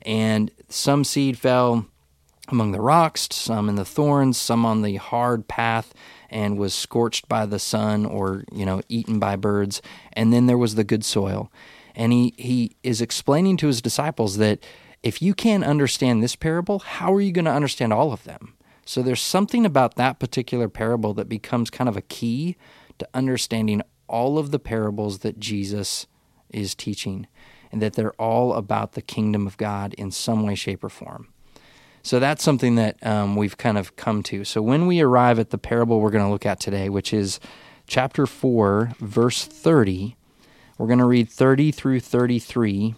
[0.03, 1.85] and some seed fell
[2.47, 5.93] among the rocks, some in the thorns, some on the hard path,
[6.29, 9.81] and was scorched by the sun or you know eaten by birds.
[10.13, 11.51] And then there was the good soil.
[11.93, 14.63] And he, he is explaining to his disciples that
[15.03, 18.53] if you can't understand this parable, how are you going to understand all of them?
[18.85, 22.55] So there's something about that particular parable that becomes kind of a key
[22.99, 26.07] to understanding all of the parables that Jesus
[26.49, 27.27] is teaching,
[27.71, 31.29] and that they're all about the kingdom of God in some way, shape, or form.
[32.03, 34.43] So that's something that um, we've kind of come to.
[34.43, 37.39] So when we arrive at the parable we're going to look at today, which is
[37.87, 40.17] chapter 4, verse 30,
[40.77, 42.95] we're going to read 30 through 33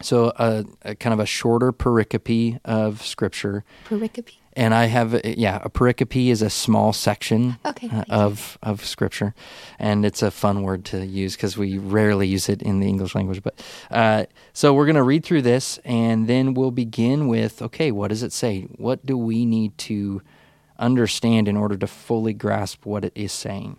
[0.00, 3.64] so a, a, kind of a shorter pericope of scripture.
[3.86, 4.36] Pericope.
[4.54, 9.32] And I have yeah, a pericope is a small section okay, uh, of of scripture,
[9.78, 13.14] and it's a fun word to use because we rarely use it in the English
[13.14, 13.40] language.
[13.40, 17.92] But uh, so we're going to read through this, and then we'll begin with okay,
[17.92, 18.62] what does it say?
[18.78, 20.22] What do we need to
[20.76, 23.78] understand in order to fully grasp what it is saying?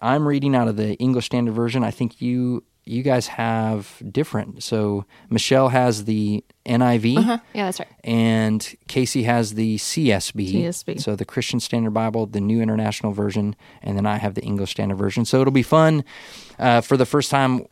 [0.00, 1.84] I'm reading out of the English Standard Version.
[1.84, 4.62] I think you you guys have different.
[4.62, 7.18] So Michelle has the NIV.
[7.18, 7.38] Uh-huh.
[7.54, 7.88] Yeah, that's right.
[8.02, 10.52] And Casey has the CSB.
[10.52, 11.00] CSB.
[11.00, 14.72] So the Christian Standard Bible, the New International Version, and then I have the English
[14.72, 15.24] Standard Version.
[15.24, 16.04] So it'll be fun.
[16.58, 17.66] Uh, for the first time,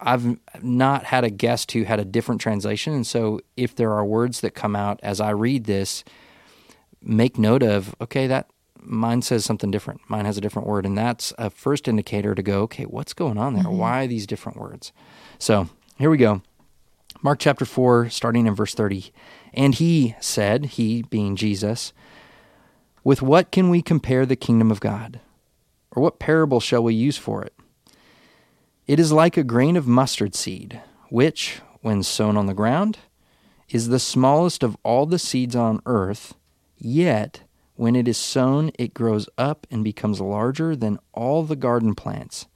[0.00, 2.92] I've not had a guest who had a different translation.
[2.92, 6.02] And so if there are words that come out as I read this,
[7.00, 8.48] make note of, okay, that
[8.82, 10.00] mine says something different.
[10.08, 10.86] Mine has a different word.
[10.86, 13.64] And that's a first indicator to go, okay, what's going on there?
[13.64, 13.78] Mm-hmm.
[13.78, 14.92] Why these different words?
[15.38, 15.68] So
[15.98, 16.42] here we go.
[17.22, 19.12] Mark chapter 4, starting in verse 30.
[19.54, 21.92] And he said, he being Jesus,
[23.04, 25.20] with what can we compare the kingdom of God?
[25.90, 27.54] Or what parable shall we use for it?
[28.86, 32.98] It is like a grain of mustard seed, which, when sown on the ground,
[33.68, 36.34] is the smallest of all the seeds on earth,
[36.78, 37.42] yet
[37.76, 42.46] when it is sown, it grows up and becomes larger than all the garden plants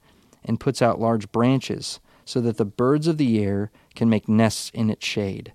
[0.45, 4.69] and puts out large branches so that the birds of the air can make nests
[4.73, 5.53] in its shade.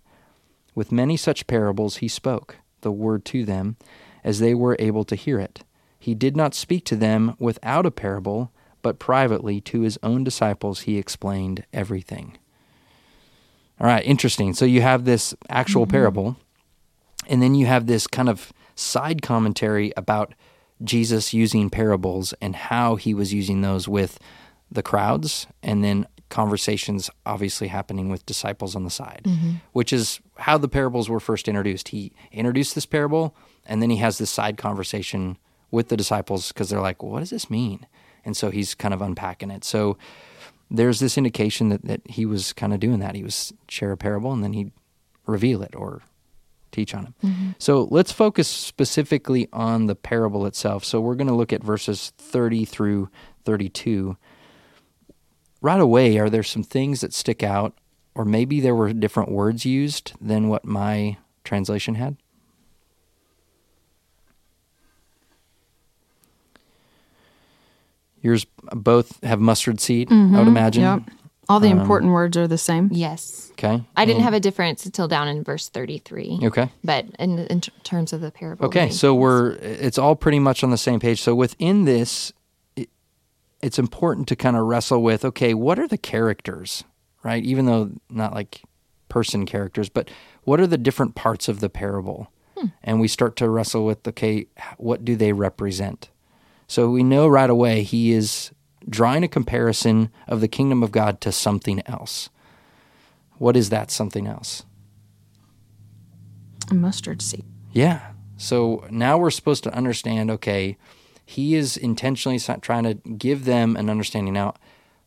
[0.74, 3.76] With many such parables he spoke the word to them
[4.24, 5.62] as they were able to hear it.
[5.98, 10.80] He did not speak to them without a parable, but privately to his own disciples
[10.80, 12.36] he explained everything.
[13.80, 14.52] All right, interesting.
[14.54, 15.92] So you have this actual mm-hmm.
[15.92, 16.36] parable,
[17.28, 20.34] and then you have this kind of side commentary about
[20.82, 24.18] Jesus using parables and how he was using those with
[24.70, 29.52] the crowds, and then conversations obviously happening with disciples on the side, mm-hmm.
[29.72, 31.88] which is how the parables were first introduced.
[31.88, 35.36] He introduced this parable, and then he has this side conversation
[35.70, 37.86] with the disciples because they're like, what does this mean?
[38.24, 39.64] And so he's kind of unpacking it.
[39.64, 39.98] So
[40.70, 43.14] there's this indication that, that he was kind of doing that.
[43.14, 44.72] He was share a parable and then he'd
[45.26, 46.02] reveal it or
[46.72, 47.26] teach on it.
[47.26, 47.50] Mm-hmm.
[47.58, 50.84] So let's focus specifically on the parable itself.
[50.84, 53.08] So we're going to look at verses 30 through
[53.44, 54.16] 32.
[55.60, 57.74] Right away, are there some things that stick out,
[58.14, 62.16] or maybe there were different words used than what my translation had?
[68.22, 70.56] Yours both have mustard seed, mm-hmm, I would mm-hmm.
[70.56, 70.82] imagine.
[70.82, 71.02] Yep.
[71.48, 72.88] All the um, important words are the same.
[72.92, 73.50] Yes.
[73.52, 73.82] Okay.
[73.96, 76.40] I didn't have a difference until down in verse 33.
[76.44, 76.70] Okay.
[76.84, 78.66] But in, in terms of the parable.
[78.66, 78.90] Okay.
[78.90, 81.20] So we're, it's all pretty much on the same page.
[81.20, 82.32] So within this,
[82.76, 82.88] it,
[83.60, 86.84] it's important to kind of wrestle with okay, what are the characters,
[87.24, 87.42] right?
[87.44, 88.62] Even though not like
[89.08, 90.10] person characters, but
[90.44, 92.30] what are the different parts of the parable?
[92.56, 92.68] Hmm.
[92.84, 94.46] And we start to wrestle with okay,
[94.78, 96.08] what do they represent?
[96.68, 98.52] So we know right away he is
[98.88, 102.30] drawing a comparison of the kingdom of God to something else.
[103.38, 104.64] What is that something else?
[106.70, 107.44] A mustard seed.
[107.72, 108.12] Yeah.
[108.36, 110.76] So now we're supposed to understand okay,
[111.24, 114.34] he is intentionally trying to give them an understanding.
[114.34, 114.54] Now,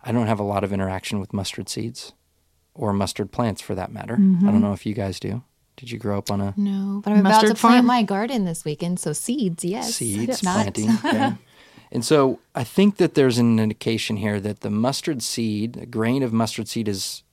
[0.04, 2.14] I don't have a lot of interaction with mustard seeds
[2.74, 4.16] or mustard plants for that matter.
[4.16, 4.48] Mm-hmm.
[4.48, 5.44] I don't know if you guys do.
[5.78, 8.64] Did you grow up on a No, but I'm about to plant my garden this
[8.64, 9.96] weekend, so seeds, yes.
[9.96, 10.90] Seeds, planting.
[10.90, 11.34] okay.
[11.96, 16.24] And so I think that there's an indication here that the mustard seed, a grain
[16.24, 17.24] of mustard seed, is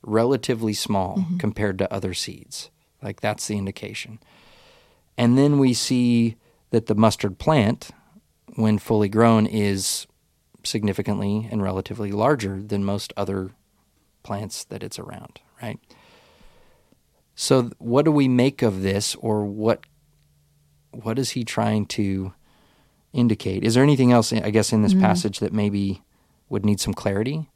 [0.00, 1.36] relatively small mm-hmm.
[1.36, 2.70] compared to other seeds.
[3.02, 4.18] Like that's the indication.
[5.18, 6.36] And then we see
[6.70, 7.90] that the mustard plant,
[8.54, 10.06] when fully grown, is
[10.64, 13.50] significantly and relatively larger than most other
[14.22, 15.78] plants that it's around, right?
[17.34, 19.84] So what do we make of this or what
[20.92, 22.32] what is he trying to
[23.12, 23.64] indicate?
[23.64, 25.02] Is there anything else, I guess, in this mm-hmm.
[25.02, 26.02] passage that maybe
[26.48, 27.48] would need some clarity?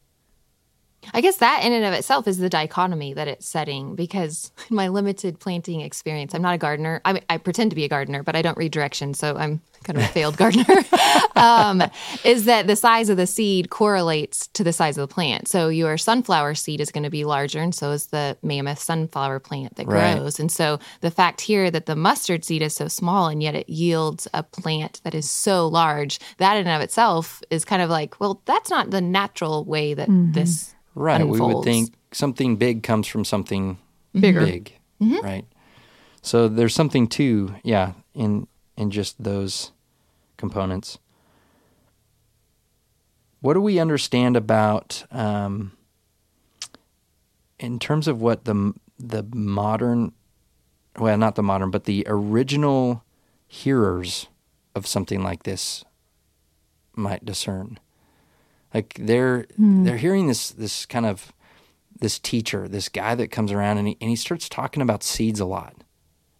[1.14, 4.76] I guess that in and of itself is the dichotomy that it's setting because in
[4.76, 7.00] my limited planting experience, I'm not a gardener.
[7.04, 9.60] I, mean, I pretend to be a gardener, but I don't read directions, so I'm
[9.84, 10.64] kind of a failed gardener.
[11.36, 11.82] um,
[12.24, 15.48] is that the size of the seed correlates to the size of the plant?
[15.48, 19.40] So your sunflower seed is going to be larger, and so is the mammoth sunflower
[19.40, 20.16] plant that right.
[20.16, 20.40] grows.
[20.40, 23.68] And so the fact here that the mustard seed is so small and yet it
[23.68, 27.90] yields a plant that is so large, that in and of itself is kind of
[27.90, 30.32] like, well, that's not the natural way that mm-hmm.
[30.32, 31.20] this Right.
[31.20, 31.40] Unfolds.
[31.40, 33.78] We would think something big comes from something
[34.18, 34.44] bigger.
[34.44, 34.78] Big.
[35.00, 35.24] Mm-hmm.
[35.24, 35.44] Right.
[36.22, 39.72] So there's something too, yeah, in in just those
[40.36, 40.98] components.
[43.40, 45.72] What do we understand about um,
[47.58, 50.12] in terms of what the the modern,
[50.98, 53.04] well, not the modern, but the original
[53.46, 54.28] hearers
[54.74, 55.84] of something like this
[56.94, 57.78] might discern?
[58.74, 59.84] Like they're mm.
[59.84, 61.32] they're hearing this this kind of
[61.98, 65.40] this teacher, this guy that comes around and he and he starts talking about seeds
[65.40, 65.82] a lot.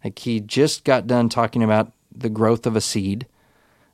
[0.05, 3.27] Like he just got done talking about the growth of a seed,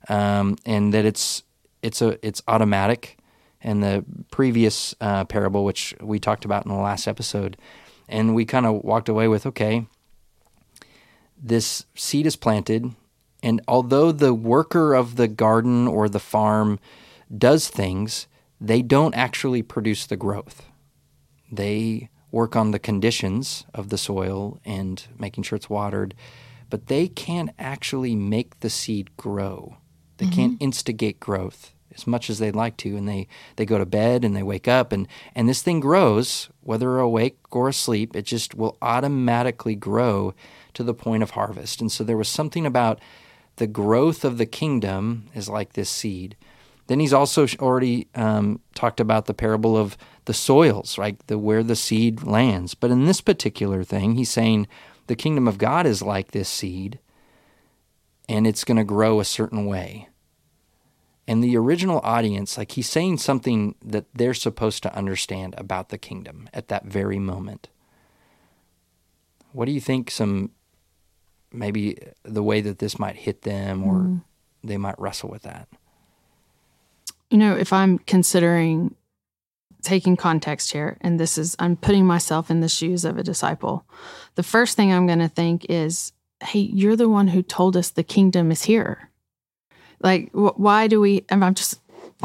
[0.09, 1.43] um, and that it's
[1.83, 3.19] it's a it's automatic.
[3.65, 7.57] And the previous uh, parable, which we talked about in the last episode,
[8.09, 9.87] and we kind of walked away with, okay,
[11.41, 12.93] this seed is planted,
[13.41, 16.81] and although the worker of the garden or the farm
[17.37, 18.27] does things,
[18.61, 20.63] they don't actually produce the growth.
[21.51, 26.15] They work on the conditions of the soil and making sure it's watered,
[26.73, 29.77] but they can't actually make the seed grow.
[30.17, 30.35] They mm-hmm.
[30.35, 32.97] can't instigate growth as much as they'd like to.
[32.97, 36.49] And they, they go to bed and they wake up, and, and this thing grows,
[36.63, 40.33] whether awake or asleep, it just will automatically grow
[40.73, 41.83] to the point of harvest.
[41.83, 43.03] And so there was something about
[43.57, 46.37] the growth of the kingdom is like this seed
[46.87, 51.19] Then he's also already um, talked about the parable of the soils, right?
[51.27, 52.75] The where the seed lands.
[52.75, 54.67] But in this particular thing, he's saying
[55.13, 56.99] the kingdom of God is like this seed,
[58.31, 60.09] and it's going to grow a certain way.
[61.29, 65.99] And the original audience, like he's saying something that they're supposed to understand about the
[65.99, 67.69] kingdom at that very moment.
[69.53, 70.53] What do you think some
[71.53, 74.23] maybe the way that this might hit them or Mm.
[74.65, 75.69] they might wrestle with that?
[77.29, 78.95] You know, if I'm considering
[79.83, 83.85] taking context here, and this is, I'm putting myself in the shoes of a disciple,
[84.37, 87.91] the first thing I'm going to think is, hey, you're the one who told us
[87.91, 89.11] the kingdom is here.
[90.01, 91.79] Like, wh- why do we, and I'm just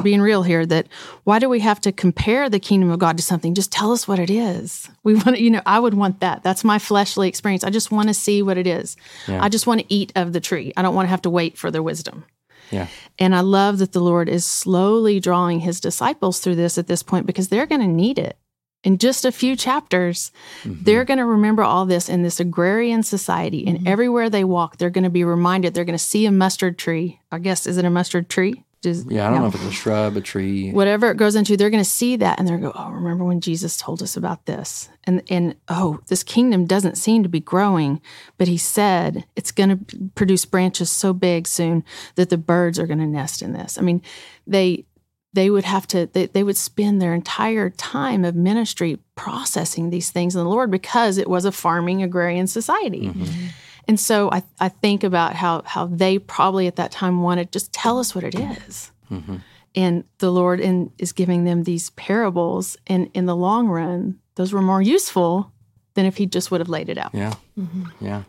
[0.03, 0.87] being real here, that
[1.23, 3.55] why do we have to compare the kingdom of God to something?
[3.55, 4.89] Just tell us what it is.
[5.03, 6.43] We want to, you know, I would want that.
[6.43, 7.63] That's my fleshly experience.
[7.63, 8.95] I just want to see what it is.
[9.27, 9.43] Yeah.
[9.43, 10.73] I just want to eat of the tree.
[10.77, 12.25] I don't want to have to wait for their wisdom.
[12.71, 12.87] Yeah.
[13.19, 17.03] And I love that the Lord is slowly drawing his disciples through this at this
[17.03, 18.37] point because they're going to need it.
[18.83, 20.31] In just a few chapters,
[20.63, 20.83] mm-hmm.
[20.83, 23.65] they're going to remember all this in this agrarian society.
[23.65, 23.87] And mm-hmm.
[23.87, 27.19] everywhere they walk, they're going to be reminded, they're going to see a mustard tree.
[27.31, 28.63] I guess, is it a mustard tree?
[28.81, 30.71] Does- Yeah, I don't know if it's a shrub, a tree.
[30.71, 32.91] whatever it goes into, they're going to see that and they're going to go, oh,
[32.91, 34.89] remember when Jesus told us about this?
[35.05, 38.01] And and oh, this kingdom doesn't seem to be growing,
[38.37, 41.83] but he said it's going to produce branches so big soon
[42.15, 43.77] that the birds are going to nest in this.
[43.77, 44.01] I mean,
[44.45, 44.85] they
[45.33, 50.09] they would have to they, they would spend their entire time of ministry processing these
[50.11, 53.07] things in the Lord because it was a farming agrarian society.
[53.09, 53.47] Mm-hmm.
[53.87, 57.71] And so I, I think about how how they probably at that time wanted just
[57.71, 59.37] tell us what it is mm-hmm.
[59.75, 64.53] and the Lord in, is giving them these parables, and in the long run, those
[64.53, 65.51] were more useful
[65.93, 67.13] than if he just would have laid it out.
[67.13, 67.33] Yeah.
[67.57, 68.05] Mm-hmm.
[68.05, 68.23] Yeah.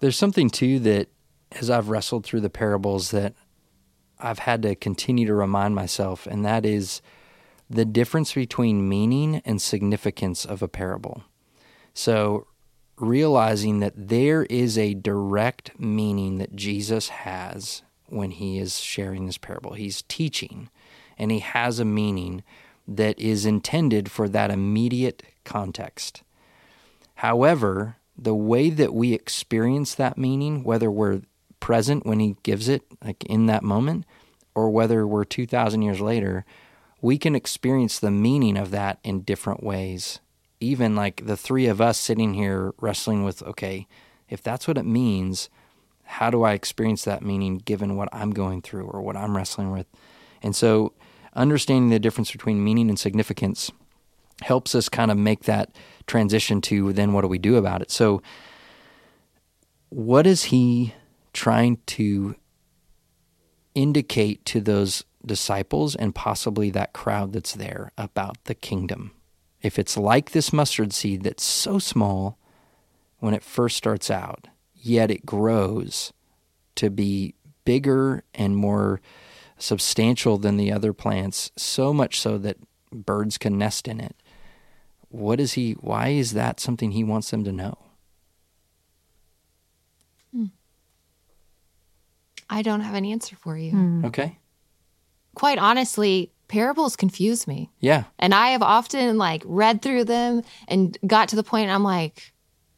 [0.00, 1.08] There's something too that
[1.52, 3.34] as I've wrestled through the parables that
[4.18, 7.02] I've had to continue to remind myself, and that is
[7.68, 11.24] the difference between meaning and significance of a parable.
[11.94, 12.46] So,
[12.98, 19.38] realizing that there is a direct meaning that Jesus has when he is sharing this
[19.38, 19.74] parable.
[19.74, 20.70] He's teaching,
[21.18, 22.42] and he has a meaning
[22.88, 26.22] that is intended for that immediate context.
[27.16, 31.22] However, the way that we experience that meaning, whether we're
[31.60, 34.04] present when he gives it, like in that moment,
[34.54, 36.44] or whether we're 2,000 years later,
[37.02, 40.20] we can experience the meaning of that in different ways.
[40.60, 43.86] Even like the three of us sitting here wrestling with, okay,
[44.28, 45.50] if that's what it means,
[46.04, 49.70] how do I experience that meaning given what I'm going through or what I'm wrestling
[49.70, 49.86] with?
[50.42, 50.92] And so,
[51.34, 53.70] understanding the difference between meaning and significance
[54.42, 57.90] helps us kind of make that transition to then what do we do about it?
[57.90, 58.22] So,
[59.88, 60.94] what is he
[61.32, 62.34] trying to
[63.74, 69.12] indicate to those disciples and possibly that crowd that's there about the kingdom?
[69.66, 72.38] If it's like this mustard seed that's so small
[73.18, 76.12] when it first starts out, yet it grows
[76.76, 79.00] to be bigger and more
[79.58, 82.58] substantial than the other plants, so much so that
[82.92, 84.14] birds can nest in it.
[85.08, 87.76] What is he why is that something he wants them to know?
[90.32, 90.44] Hmm.
[92.48, 93.72] I don't have an answer for you.
[93.72, 94.04] Hmm.
[94.04, 94.38] Okay?
[95.34, 97.70] Quite honestly, parables confuse me.
[97.80, 98.04] Yeah.
[98.18, 102.32] And I have often like read through them and got to the point I'm like,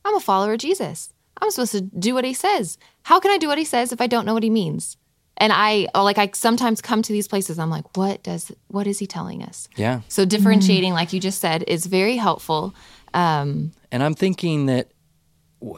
[0.04, 1.12] I'm a follower of Jesus.
[1.40, 2.78] I'm supposed to do what he says.
[3.02, 4.96] How can I do what he says if I don't know what he means?
[5.37, 8.98] And I like I sometimes come to these places I'm like, what does what is
[8.98, 9.68] he telling us?
[9.76, 10.00] Yeah.
[10.09, 12.74] So differentiating like you just said is very helpful.
[13.14, 14.90] Um And I'm thinking that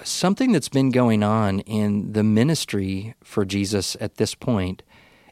[0.05, 4.83] something that's been going on in the ministry for Jesus at this point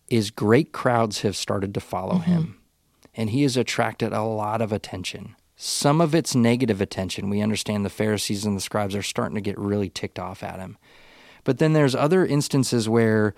[0.08, 2.30] is great crowds have started to follow mm-hmm.
[2.30, 2.60] him.
[3.14, 5.34] And he has attracted a lot of attention.
[5.56, 7.30] Some of it's negative attention.
[7.30, 10.60] We understand the Pharisees and the scribes are starting to get really ticked off at
[10.60, 10.78] him.
[11.42, 13.34] But then there's other instances where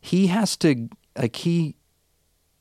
[0.00, 1.76] he has to like he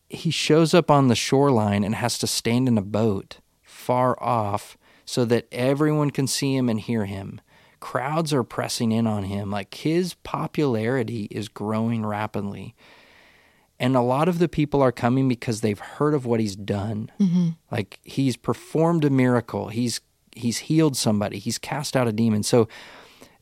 [0.10, 4.78] he shows up on the shoreline and has to stand in a boat far off
[5.06, 7.42] so that everyone can see him and hear him.
[7.80, 9.52] Crowds are pressing in on him.
[9.52, 12.76] Like his popularity is growing rapidly.
[13.80, 17.12] And a lot of the people are coming because they've heard of what he's done.
[17.72, 19.70] Like he's performed a miracle.
[19.70, 20.00] He's
[20.36, 21.40] he's healed somebody.
[21.40, 22.44] He's cast out a demon.
[22.44, 22.68] So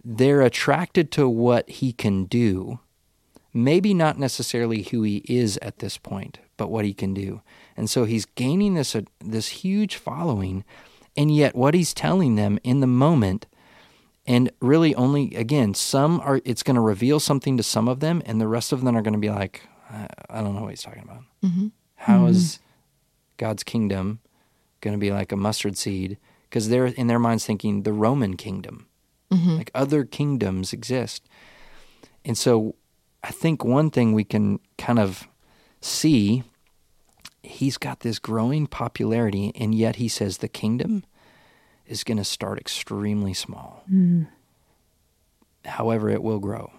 [0.04, 2.80] they're attracted to what he can do
[3.54, 7.42] maybe not necessarily who he is at this point, but what he can do.
[7.76, 10.64] And so he's gaining this uh, this huge following,
[11.16, 13.48] and yet what he's telling them in the moment,
[14.26, 16.42] and really only again some are.
[16.46, 19.02] It's going to reveal something to some of them, and the rest of them are
[19.02, 21.24] going to be like, I, I don't know what he's talking about.
[21.44, 21.68] Mm-hmm.
[21.96, 22.30] How mm-hmm.
[22.30, 22.60] is
[23.38, 24.20] God's kingdom
[24.80, 26.18] going to be like a mustard seed?
[26.50, 28.88] Because they're in their minds thinking the Roman kingdom,
[29.32, 29.58] mm-hmm.
[29.58, 31.28] like other kingdoms exist.
[32.26, 32.76] And so
[33.24, 35.28] I think one thing we can kind of
[35.80, 36.44] see,
[37.44, 41.04] he's got this growing popularity, and yet he says the kingdom
[41.86, 43.84] is going to start extremely small.
[43.92, 44.28] Mm.
[45.66, 46.72] However, it will grow.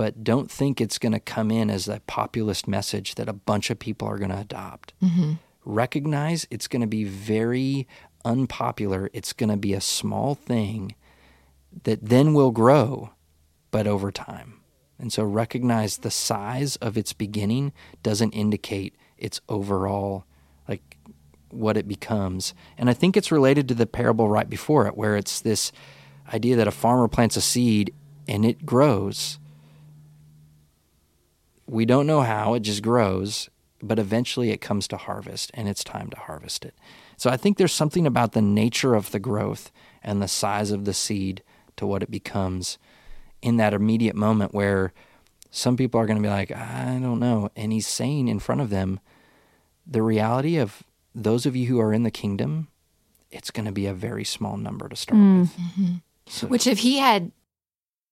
[0.00, 3.68] But don't think it's going to come in as a populist message that a bunch
[3.68, 4.94] of people are going to adopt.
[5.02, 5.32] Mm-hmm.
[5.66, 7.86] Recognize it's going to be very
[8.24, 9.10] unpopular.
[9.12, 10.94] It's going to be a small thing
[11.82, 13.10] that then will grow,
[13.70, 14.62] but over time.
[14.98, 20.24] And so recognize the size of its beginning doesn't indicate its overall
[20.66, 20.96] like
[21.50, 22.54] what it becomes.
[22.78, 25.72] And I think it's related to the parable right before it where it's this
[26.32, 27.92] idea that a farmer plants a seed
[28.26, 29.38] and it grows.
[31.70, 33.48] We don't know how, it just grows,
[33.80, 36.74] but eventually it comes to harvest and it's time to harvest it.
[37.16, 39.70] So I think there's something about the nature of the growth
[40.02, 41.44] and the size of the seed
[41.76, 42.76] to what it becomes
[43.40, 44.92] in that immediate moment where
[45.52, 47.50] some people are going to be like, I don't know.
[47.54, 48.98] And he's saying in front of them,
[49.86, 50.82] the reality of
[51.14, 52.66] those of you who are in the kingdom,
[53.30, 55.56] it's going to be a very small number to start with.
[55.56, 55.94] Mm-hmm.
[56.26, 57.30] So, Which, if he had,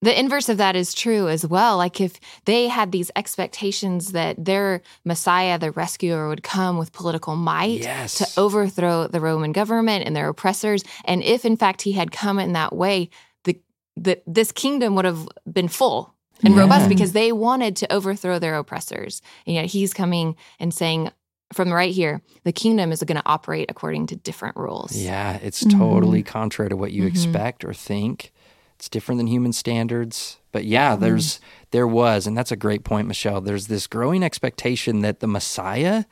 [0.00, 1.76] the inverse of that is true as well.
[1.76, 7.34] Like, if they had these expectations that their Messiah, the rescuer, would come with political
[7.34, 8.14] might Yes.
[8.18, 12.38] to overthrow the Roman government and their oppressors, and if in fact he had come
[12.38, 13.10] in that way,
[13.44, 13.58] the,
[13.96, 16.60] the this kingdom would have been full and Yeah.
[16.60, 19.20] robust because they wanted to overthrow their oppressors.
[19.46, 21.10] And yet he's coming and saying,
[21.52, 24.96] from right here, the kingdom is going to operate according to different rules.
[24.96, 26.32] Yeah, it's totally mm-hmm.
[26.32, 27.08] contrary to what you mm-hmm.
[27.08, 28.32] expect or think.
[28.78, 30.38] It's different than human standards.
[30.52, 31.02] But yeah, mm-hmm.
[31.02, 31.40] there's
[31.72, 33.40] there was, and that's a great point, Michelle.
[33.40, 36.04] There's this growing expectation that the Messiah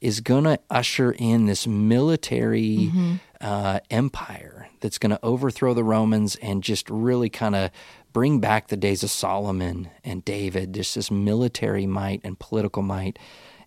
[0.00, 3.14] is going to usher in this military mm-hmm.
[3.40, 7.70] uh, empire that's going to overthrow the Romans and just really kind of
[8.12, 13.18] bring back the days of Solomon and David, just this military might and political might.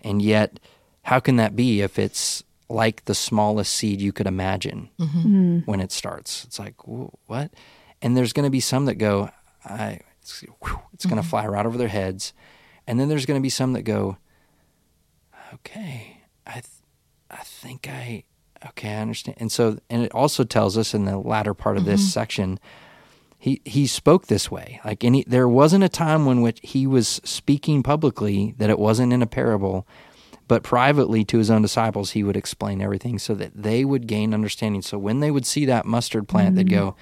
[0.01, 0.59] And yet,
[1.03, 5.59] how can that be if it's like the smallest seed you could imagine mm-hmm.
[5.59, 6.45] when it starts?
[6.45, 7.51] It's like, what?
[8.01, 9.29] And there's going to be some that go,
[9.63, 10.43] I, it's,
[10.93, 11.29] it's going to mm-hmm.
[11.29, 12.33] fly right over their heads.
[12.87, 14.17] And then there's going to be some that go,
[15.53, 16.65] okay, I, th-
[17.29, 18.23] I think I,
[18.69, 19.37] okay, I understand.
[19.39, 22.09] And so, and it also tells us in the latter part of this mm-hmm.
[22.09, 22.59] section,
[23.37, 24.79] he he spoke this way.
[24.85, 29.13] Like any, there wasn't a time when which he was speaking publicly that it wasn't
[29.13, 29.87] in a parable,
[30.47, 34.35] but privately to his own disciples he would explain everything so that they would gain
[34.35, 34.83] understanding.
[34.83, 36.89] So when they would see that mustard plant, they'd mm-hmm.
[36.89, 36.95] go,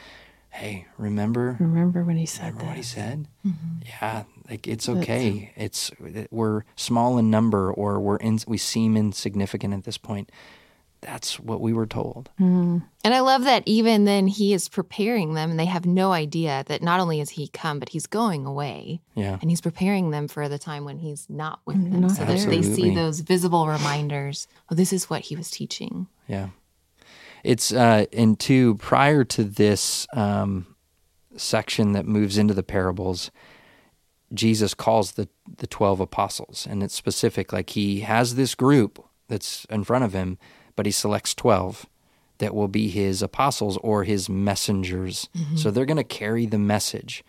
[0.49, 2.87] "Hey, remember Remember when he said Remember what he that?
[2.87, 3.27] said?
[3.45, 3.87] Mm-hmm.
[3.87, 5.51] Yeah, like it's okay.
[5.55, 5.91] It's
[6.31, 10.31] we're small in number, or we're in, we seem insignificant at this point.
[11.01, 12.29] That's what we were told.
[12.41, 12.79] Mm-hmm.
[13.05, 16.65] And I love that even then he is preparing them and they have no idea
[16.67, 18.99] that not only is he come, but he's going away.
[19.15, 22.01] Yeah, And he's preparing them for the time when he's not with them.
[22.01, 24.49] Not so that they see those visible reminders.
[24.69, 26.07] Oh, this is what he was teaching.
[26.27, 26.49] yeah.
[27.43, 30.75] It's uh, and two prior to this um,
[31.37, 33.31] section that moves into the parables.
[34.33, 35.27] Jesus calls the
[35.57, 37.51] the twelve apostles, and it's specific.
[37.51, 40.37] Like he has this group that's in front of him,
[40.75, 41.85] but he selects twelve
[42.37, 45.27] that will be his apostles or his messengers.
[45.55, 47.23] So they're going to carry the message,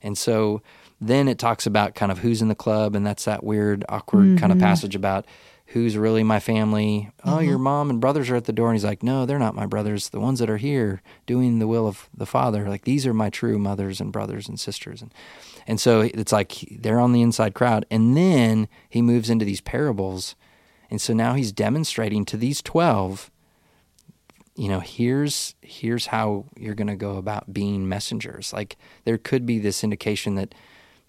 [0.00, 0.62] and so
[1.00, 4.38] then it talks about kind of who's in the club, and that's that weird, awkward
[4.38, 5.26] kind of passage about
[5.74, 7.10] who's really my family.
[7.24, 7.48] Oh, mm-hmm.
[7.48, 9.66] your mom and brothers are at the door, and he's like, no, they're not my
[9.66, 10.08] brothers.
[10.08, 13.28] The ones that are here doing the will of the Father, like these are my
[13.28, 15.12] true mothers and brothers and sisters, and
[15.66, 17.86] and so it's like they're on the inside crowd.
[17.90, 20.36] And then he moves into these parables.
[20.90, 23.30] And so now he's demonstrating to these 12,
[24.54, 28.52] you know, here's here's how you're going to go about being messengers.
[28.52, 30.54] Like there could be this indication that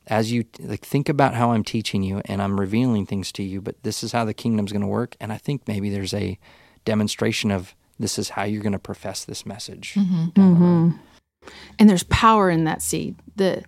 [0.07, 3.61] as you like think about how I'm teaching you and I'm revealing things to you,
[3.61, 5.15] but this is how the kingdom's going to work.
[5.19, 6.37] And I think maybe there's a
[6.85, 9.93] demonstration of this is how you're going to profess this message.
[9.95, 10.93] the road.
[11.79, 13.15] And there's power in that seed.
[13.35, 13.63] The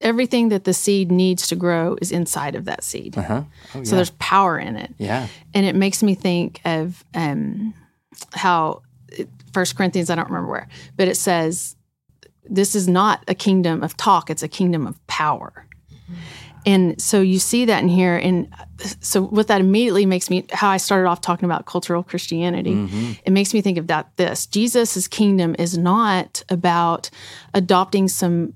[0.00, 3.16] everything that the seed needs to grow is inside of that seed.
[3.16, 3.42] Uh-huh.
[3.74, 3.96] Oh, So yeah.
[3.96, 4.92] there's power in it.
[4.98, 5.28] yeah.
[5.54, 7.72] and it makes me think of um,
[8.34, 8.82] how
[9.52, 11.76] First Corinthians, I don't remember where, but it says
[12.48, 15.66] this is not a kingdom of talk; it's a kingdom of power.
[16.64, 20.46] And so you see that in here, and uh, so what that immediately makes me
[20.52, 22.74] how I started off talking about cultural Christianity.
[22.74, 23.12] Mm-hmm.
[23.24, 24.16] It makes me think of that.
[24.16, 27.10] This Jesus's kingdom is not about
[27.52, 28.54] adopting some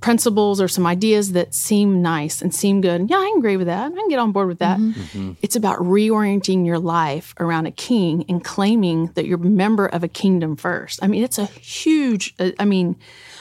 [0.00, 3.08] principles or some ideas that seem nice and seem good.
[3.08, 3.92] Yeah, I can agree with that.
[3.92, 4.78] I can get on board with that.
[4.78, 5.32] Mm-hmm.
[5.42, 10.04] It's about reorienting your life around a king and claiming that you're a member of
[10.04, 11.02] a kingdom first.
[11.02, 12.34] I mean, it's a huge.
[12.38, 12.96] uh, I mean,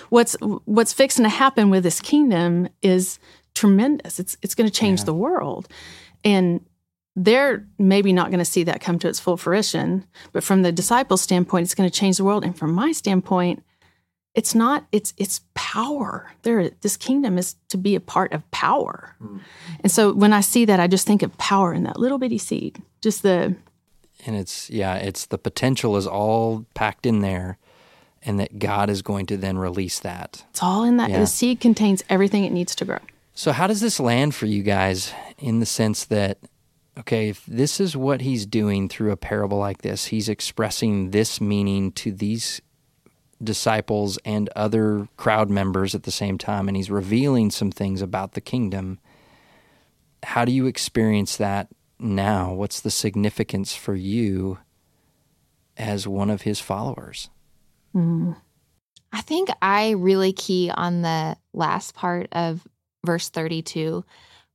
[0.09, 3.19] what's what's fixing to happen with this kingdom is
[3.53, 4.19] tremendous.
[4.19, 5.67] It's it's going to change the world,
[6.23, 6.61] and
[7.15, 10.05] they're maybe not going to see that come to its full fruition.
[10.33, 12.43] But from the disciples' standpoint, it's going to change the world.
[12.43, 13.63] And from my standpoint,
[14.35, 14.85] it's not.
[14.91, 16.31] It's it's power.
[16.43, 19.15] There, this kingdom is to be a part of power.
[19.19, 19.37] Hmm.
[19.81, 22.37] And so when I see that, I just think of power in that little bitty
[22.37, 22.81] seed.
[23.01, 23.55] Just the
[24.25, 27.57] and it's yeah it's the potential is all packed in there
[28.23, 31.09] and that god is going to then release that it's all in that.
[31.09, 31.19] Yeah.
[31.19, 32.99] The seed contains everything it needs to grow.
[33.33, 36.39] so how does this land for you guys in the sense that
[36.97, 41.39] okay if this is what he's doing through a parable like this he's expressing this
[41.39, 42.61] meaning to these
[43.43, 48.33] disciples and other crowd members at the same time and he's revealing some things about
[48.33, 48.99] the kingdom.
[50.23, 51.67] How do you experience that
[51.99, 52.53] now?
[52.53, 54.59] What's the significance for you
[55.77, 57.29] as one of his followers?
[59.11, 62.67] I think I really key on the last part of
[63.05, 64.03] verse 32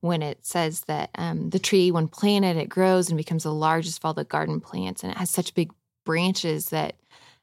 [0.00, 3.98] when it says that um, the tree, when planted, it grows and becomes the largest
[3.98, 5.02] of all the garden plants.
[5.02, 5.70] And it has such big
[6.04, 6.96] branches that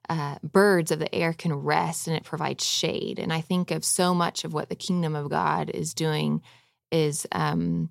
[0.09, 3.19] uh, birds of the air can rest and it provides shade.
[3.19, 6.41] And I think of so much of what the kingdom of God is doing
[6.91, 7.89] is um,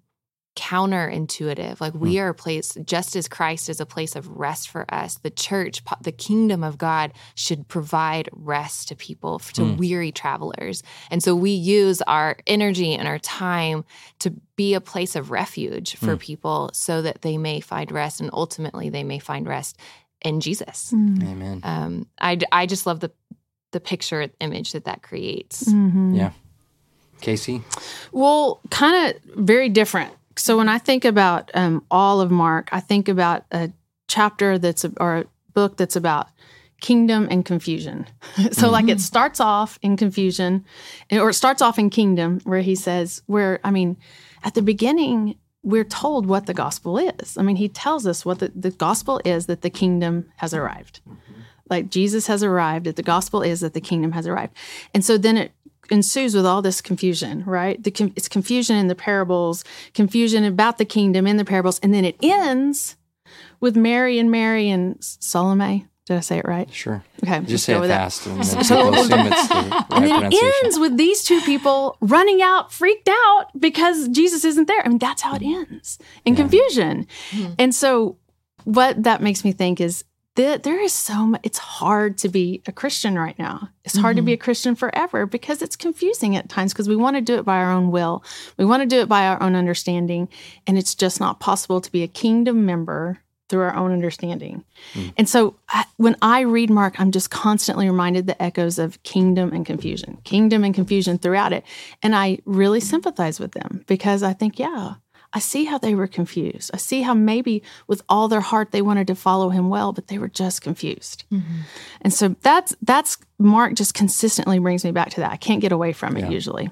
[0.57, 1.81] counterintuitive.
[1.81, 5.19] Like we are a place, just as Christ is a place of rest for us,
[5.19, 10.83] the church, the kingdom of God should provide rest to people, to weary travelers.
[11.11, 13.85] And so we use our energy and our time
[14.21, 18.31] to be a place of refuge for people so that they may find rest and
[18.33, 19.77] ultimately they may find rest
[20.23, 20.93] in Jesus.
[20.93, 23.13] amen Um, I, I just love the
[23.73, 25.65] the picture image that that creates.
[25.65, 26.15] Mm-hmm.
[26.15, 26.31] yeah
[27.21, 27.63] casey
[28.13, 30.13] Well, kind of very different.
[30.37, 33.73] So when I think about um, all of Mark, I think about a
[34.07, 36.29] chapter that's a, or a book that's about
[36.81, 38.07] kingdom and confusion.
[38.53, 40.65] so like it starts off in confusion,
[41.11, 43.97] or it starts off in kingdom, where he says, where I mean,
[44.45, 45.37] at the beginning
[45.67, 47.37] we're told what the gospel is.
[47.37, 51.01] I mean, he tells us what the, the gospel is that the kingdom has arrived.
[51.01, 51.41] Mm-hmm.
[51.69, 54.57] Like Jesus has arrived, that the gospel is that the kingdom has arrived.
[54.95, 55.51] And so then it
[55.91, 57.83] ensues with all this confusion, right?
[57.83, 62.05] The, it's confusion in the parables, confusion about the kingdom in the parables, and then
[62.05, 62.95] it ends
[63.59, 65.89] with Mary and Mary and Salome.
[66.07, 66.73] Did I say it right?
[66.73, 67.97] sure Okay, just let's say go it with that.
[67.99, 71.97] fast and then people it's the right And then it ends with these two people
[72.01, 74.85] running out, freaked out because Jesus isn't there.
[74.85, 77.07] I mean, that's how it ends in confusion.
[77.31, 77.53] Mm-hmm.
[77.59, 78.19] And so,
[78.65, 80.05] what that makes me think is
[80.37, 83.71] that there is so much, it's hard to be a Christian right now.
[83.85, 84.41] It's hard to be mm-hmm.
[84.41, 87.57] a Christian forever because it's confusing at times because we want to do it by
[87.57, 88.23] our own will,
[88.59, 90.29] we want to do it by our own understanding.
[90.67, 93.19] And it's just not possible to be a kingdom member
[93.49, 94.65] through our own understanding.
[94.93, 95.09] Hmm.
[95.17, 99.53] And so I, when I read Mark, I'm just constantly reminded the echoes of kingdom
[99.53, 101.65] and confusion, kingdom and confusion throughout it.
[102.03, 104.95] And I really sympathize with them because I think, yeah,
[105.33, 106.71] I see how they were confused.
[106.73, 110.09] I see how maybe with all their heart they wanted to follow him well, but
[110.09, 111.25] they were just confused.
[111.31, 111.61] Mm-hmm.
[112.01, 115.33] And so that's that's Mark just consistently brings me back to that.
[115.33, 116.71] I can't get away from it usually.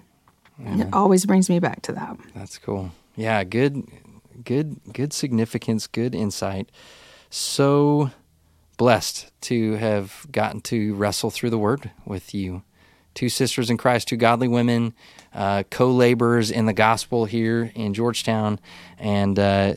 [0.59, 2.17] It always brings me back to that.
[2.35, 2.93] That's cool.
[3.17, 3.87] Yeah, good,
[4.45, 6.71] good, good significance, good insight.
[7.31, 8.11] So
[8.77, 12.63] blessed to have gotten to wrestle through the Word with you.
[13.15, 14.93] Two sisters in Christ, two godly women,
[15.33, 18.59] uh, co laborers in the gospel here in Georgetown,
[18.99, 19.75] and uh,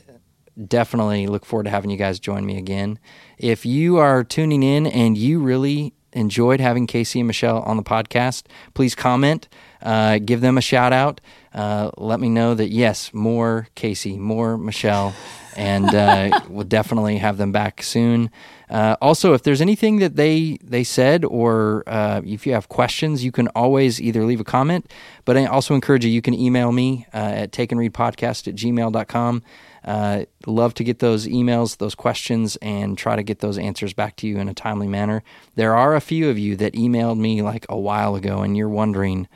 [0.66, 2.98] definitely look forward to having you guys join me again.
[3.38, 7.82] If you are tuning in and you really enjoyed having Casey and Michelle on the
[7.82, 8.44] podcast,
[8.74, 9.48] please comment,
[9.82, 11.20] uh, give them a shout out.
[11.54, 15.14] Uh, let me know that yes, more Casey, more Michelle,
[15.56, 18.30] and uh, we'll definitely have them back soon.
[18.70, 23.24] Uh, also, if there's anything that they they said, or uh, if you have questions,
[23.24, 24.90] you can always either leave a comment,
[25.24, 29.42] but I also encourage you, you can email me uh, at takeandreadpodcast at gmail.com.
[29.84, 34.16] Uh, love to get those emails, those questions, and try to get those answers back
[34.16, 35.22] to you in a timely manner.
[35.54, 38.68] There are a few of you that emailed me like a while ago, and you're
[38.68, 39.28] wondering,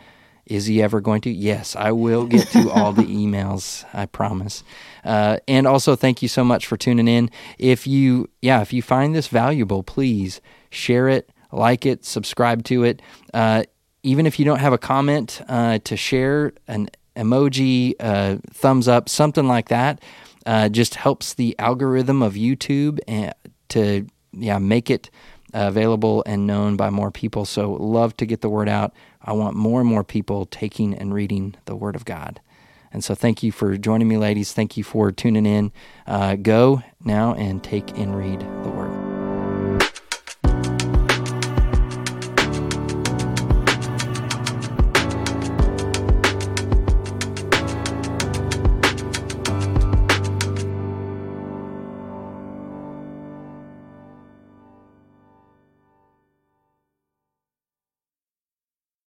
[0.47, 1.31] is he ever going to?
[1.31, 3.85] Yes, I will get to all the emails.
[3.95, 4.65] I promise.
[5.05, 7.31] Uh, and also, thank you so much for tuning in.
[7.59, 10.41] If you, yeah, if you find this valuable, please
[10.71, 13.01] share it, like it, subscribe to it.
[13.33, 13.65] Uh,
[14.03, 19.09] even if you don't have a comment uh, to share, an emoji, uh, thumbs up,
[19.09, 20.03] something like that,
[20.47, 23.33] uh, just helps the algorithm of YouTube and
[23.69, 25.09] to yeah make it
[25.55, 27.45] available and known by more people.
[27.45, 28.93] So love to get the word out.
[29.25, 32.41] I want more and more people taking and reading the Word of God.
[32.93, 34.53] And so, thank you for joining me, ladies.
[34.53, 35.73] Thank you for tuning in.
[36.07, 39.02] Uh, go now and take and read the Word.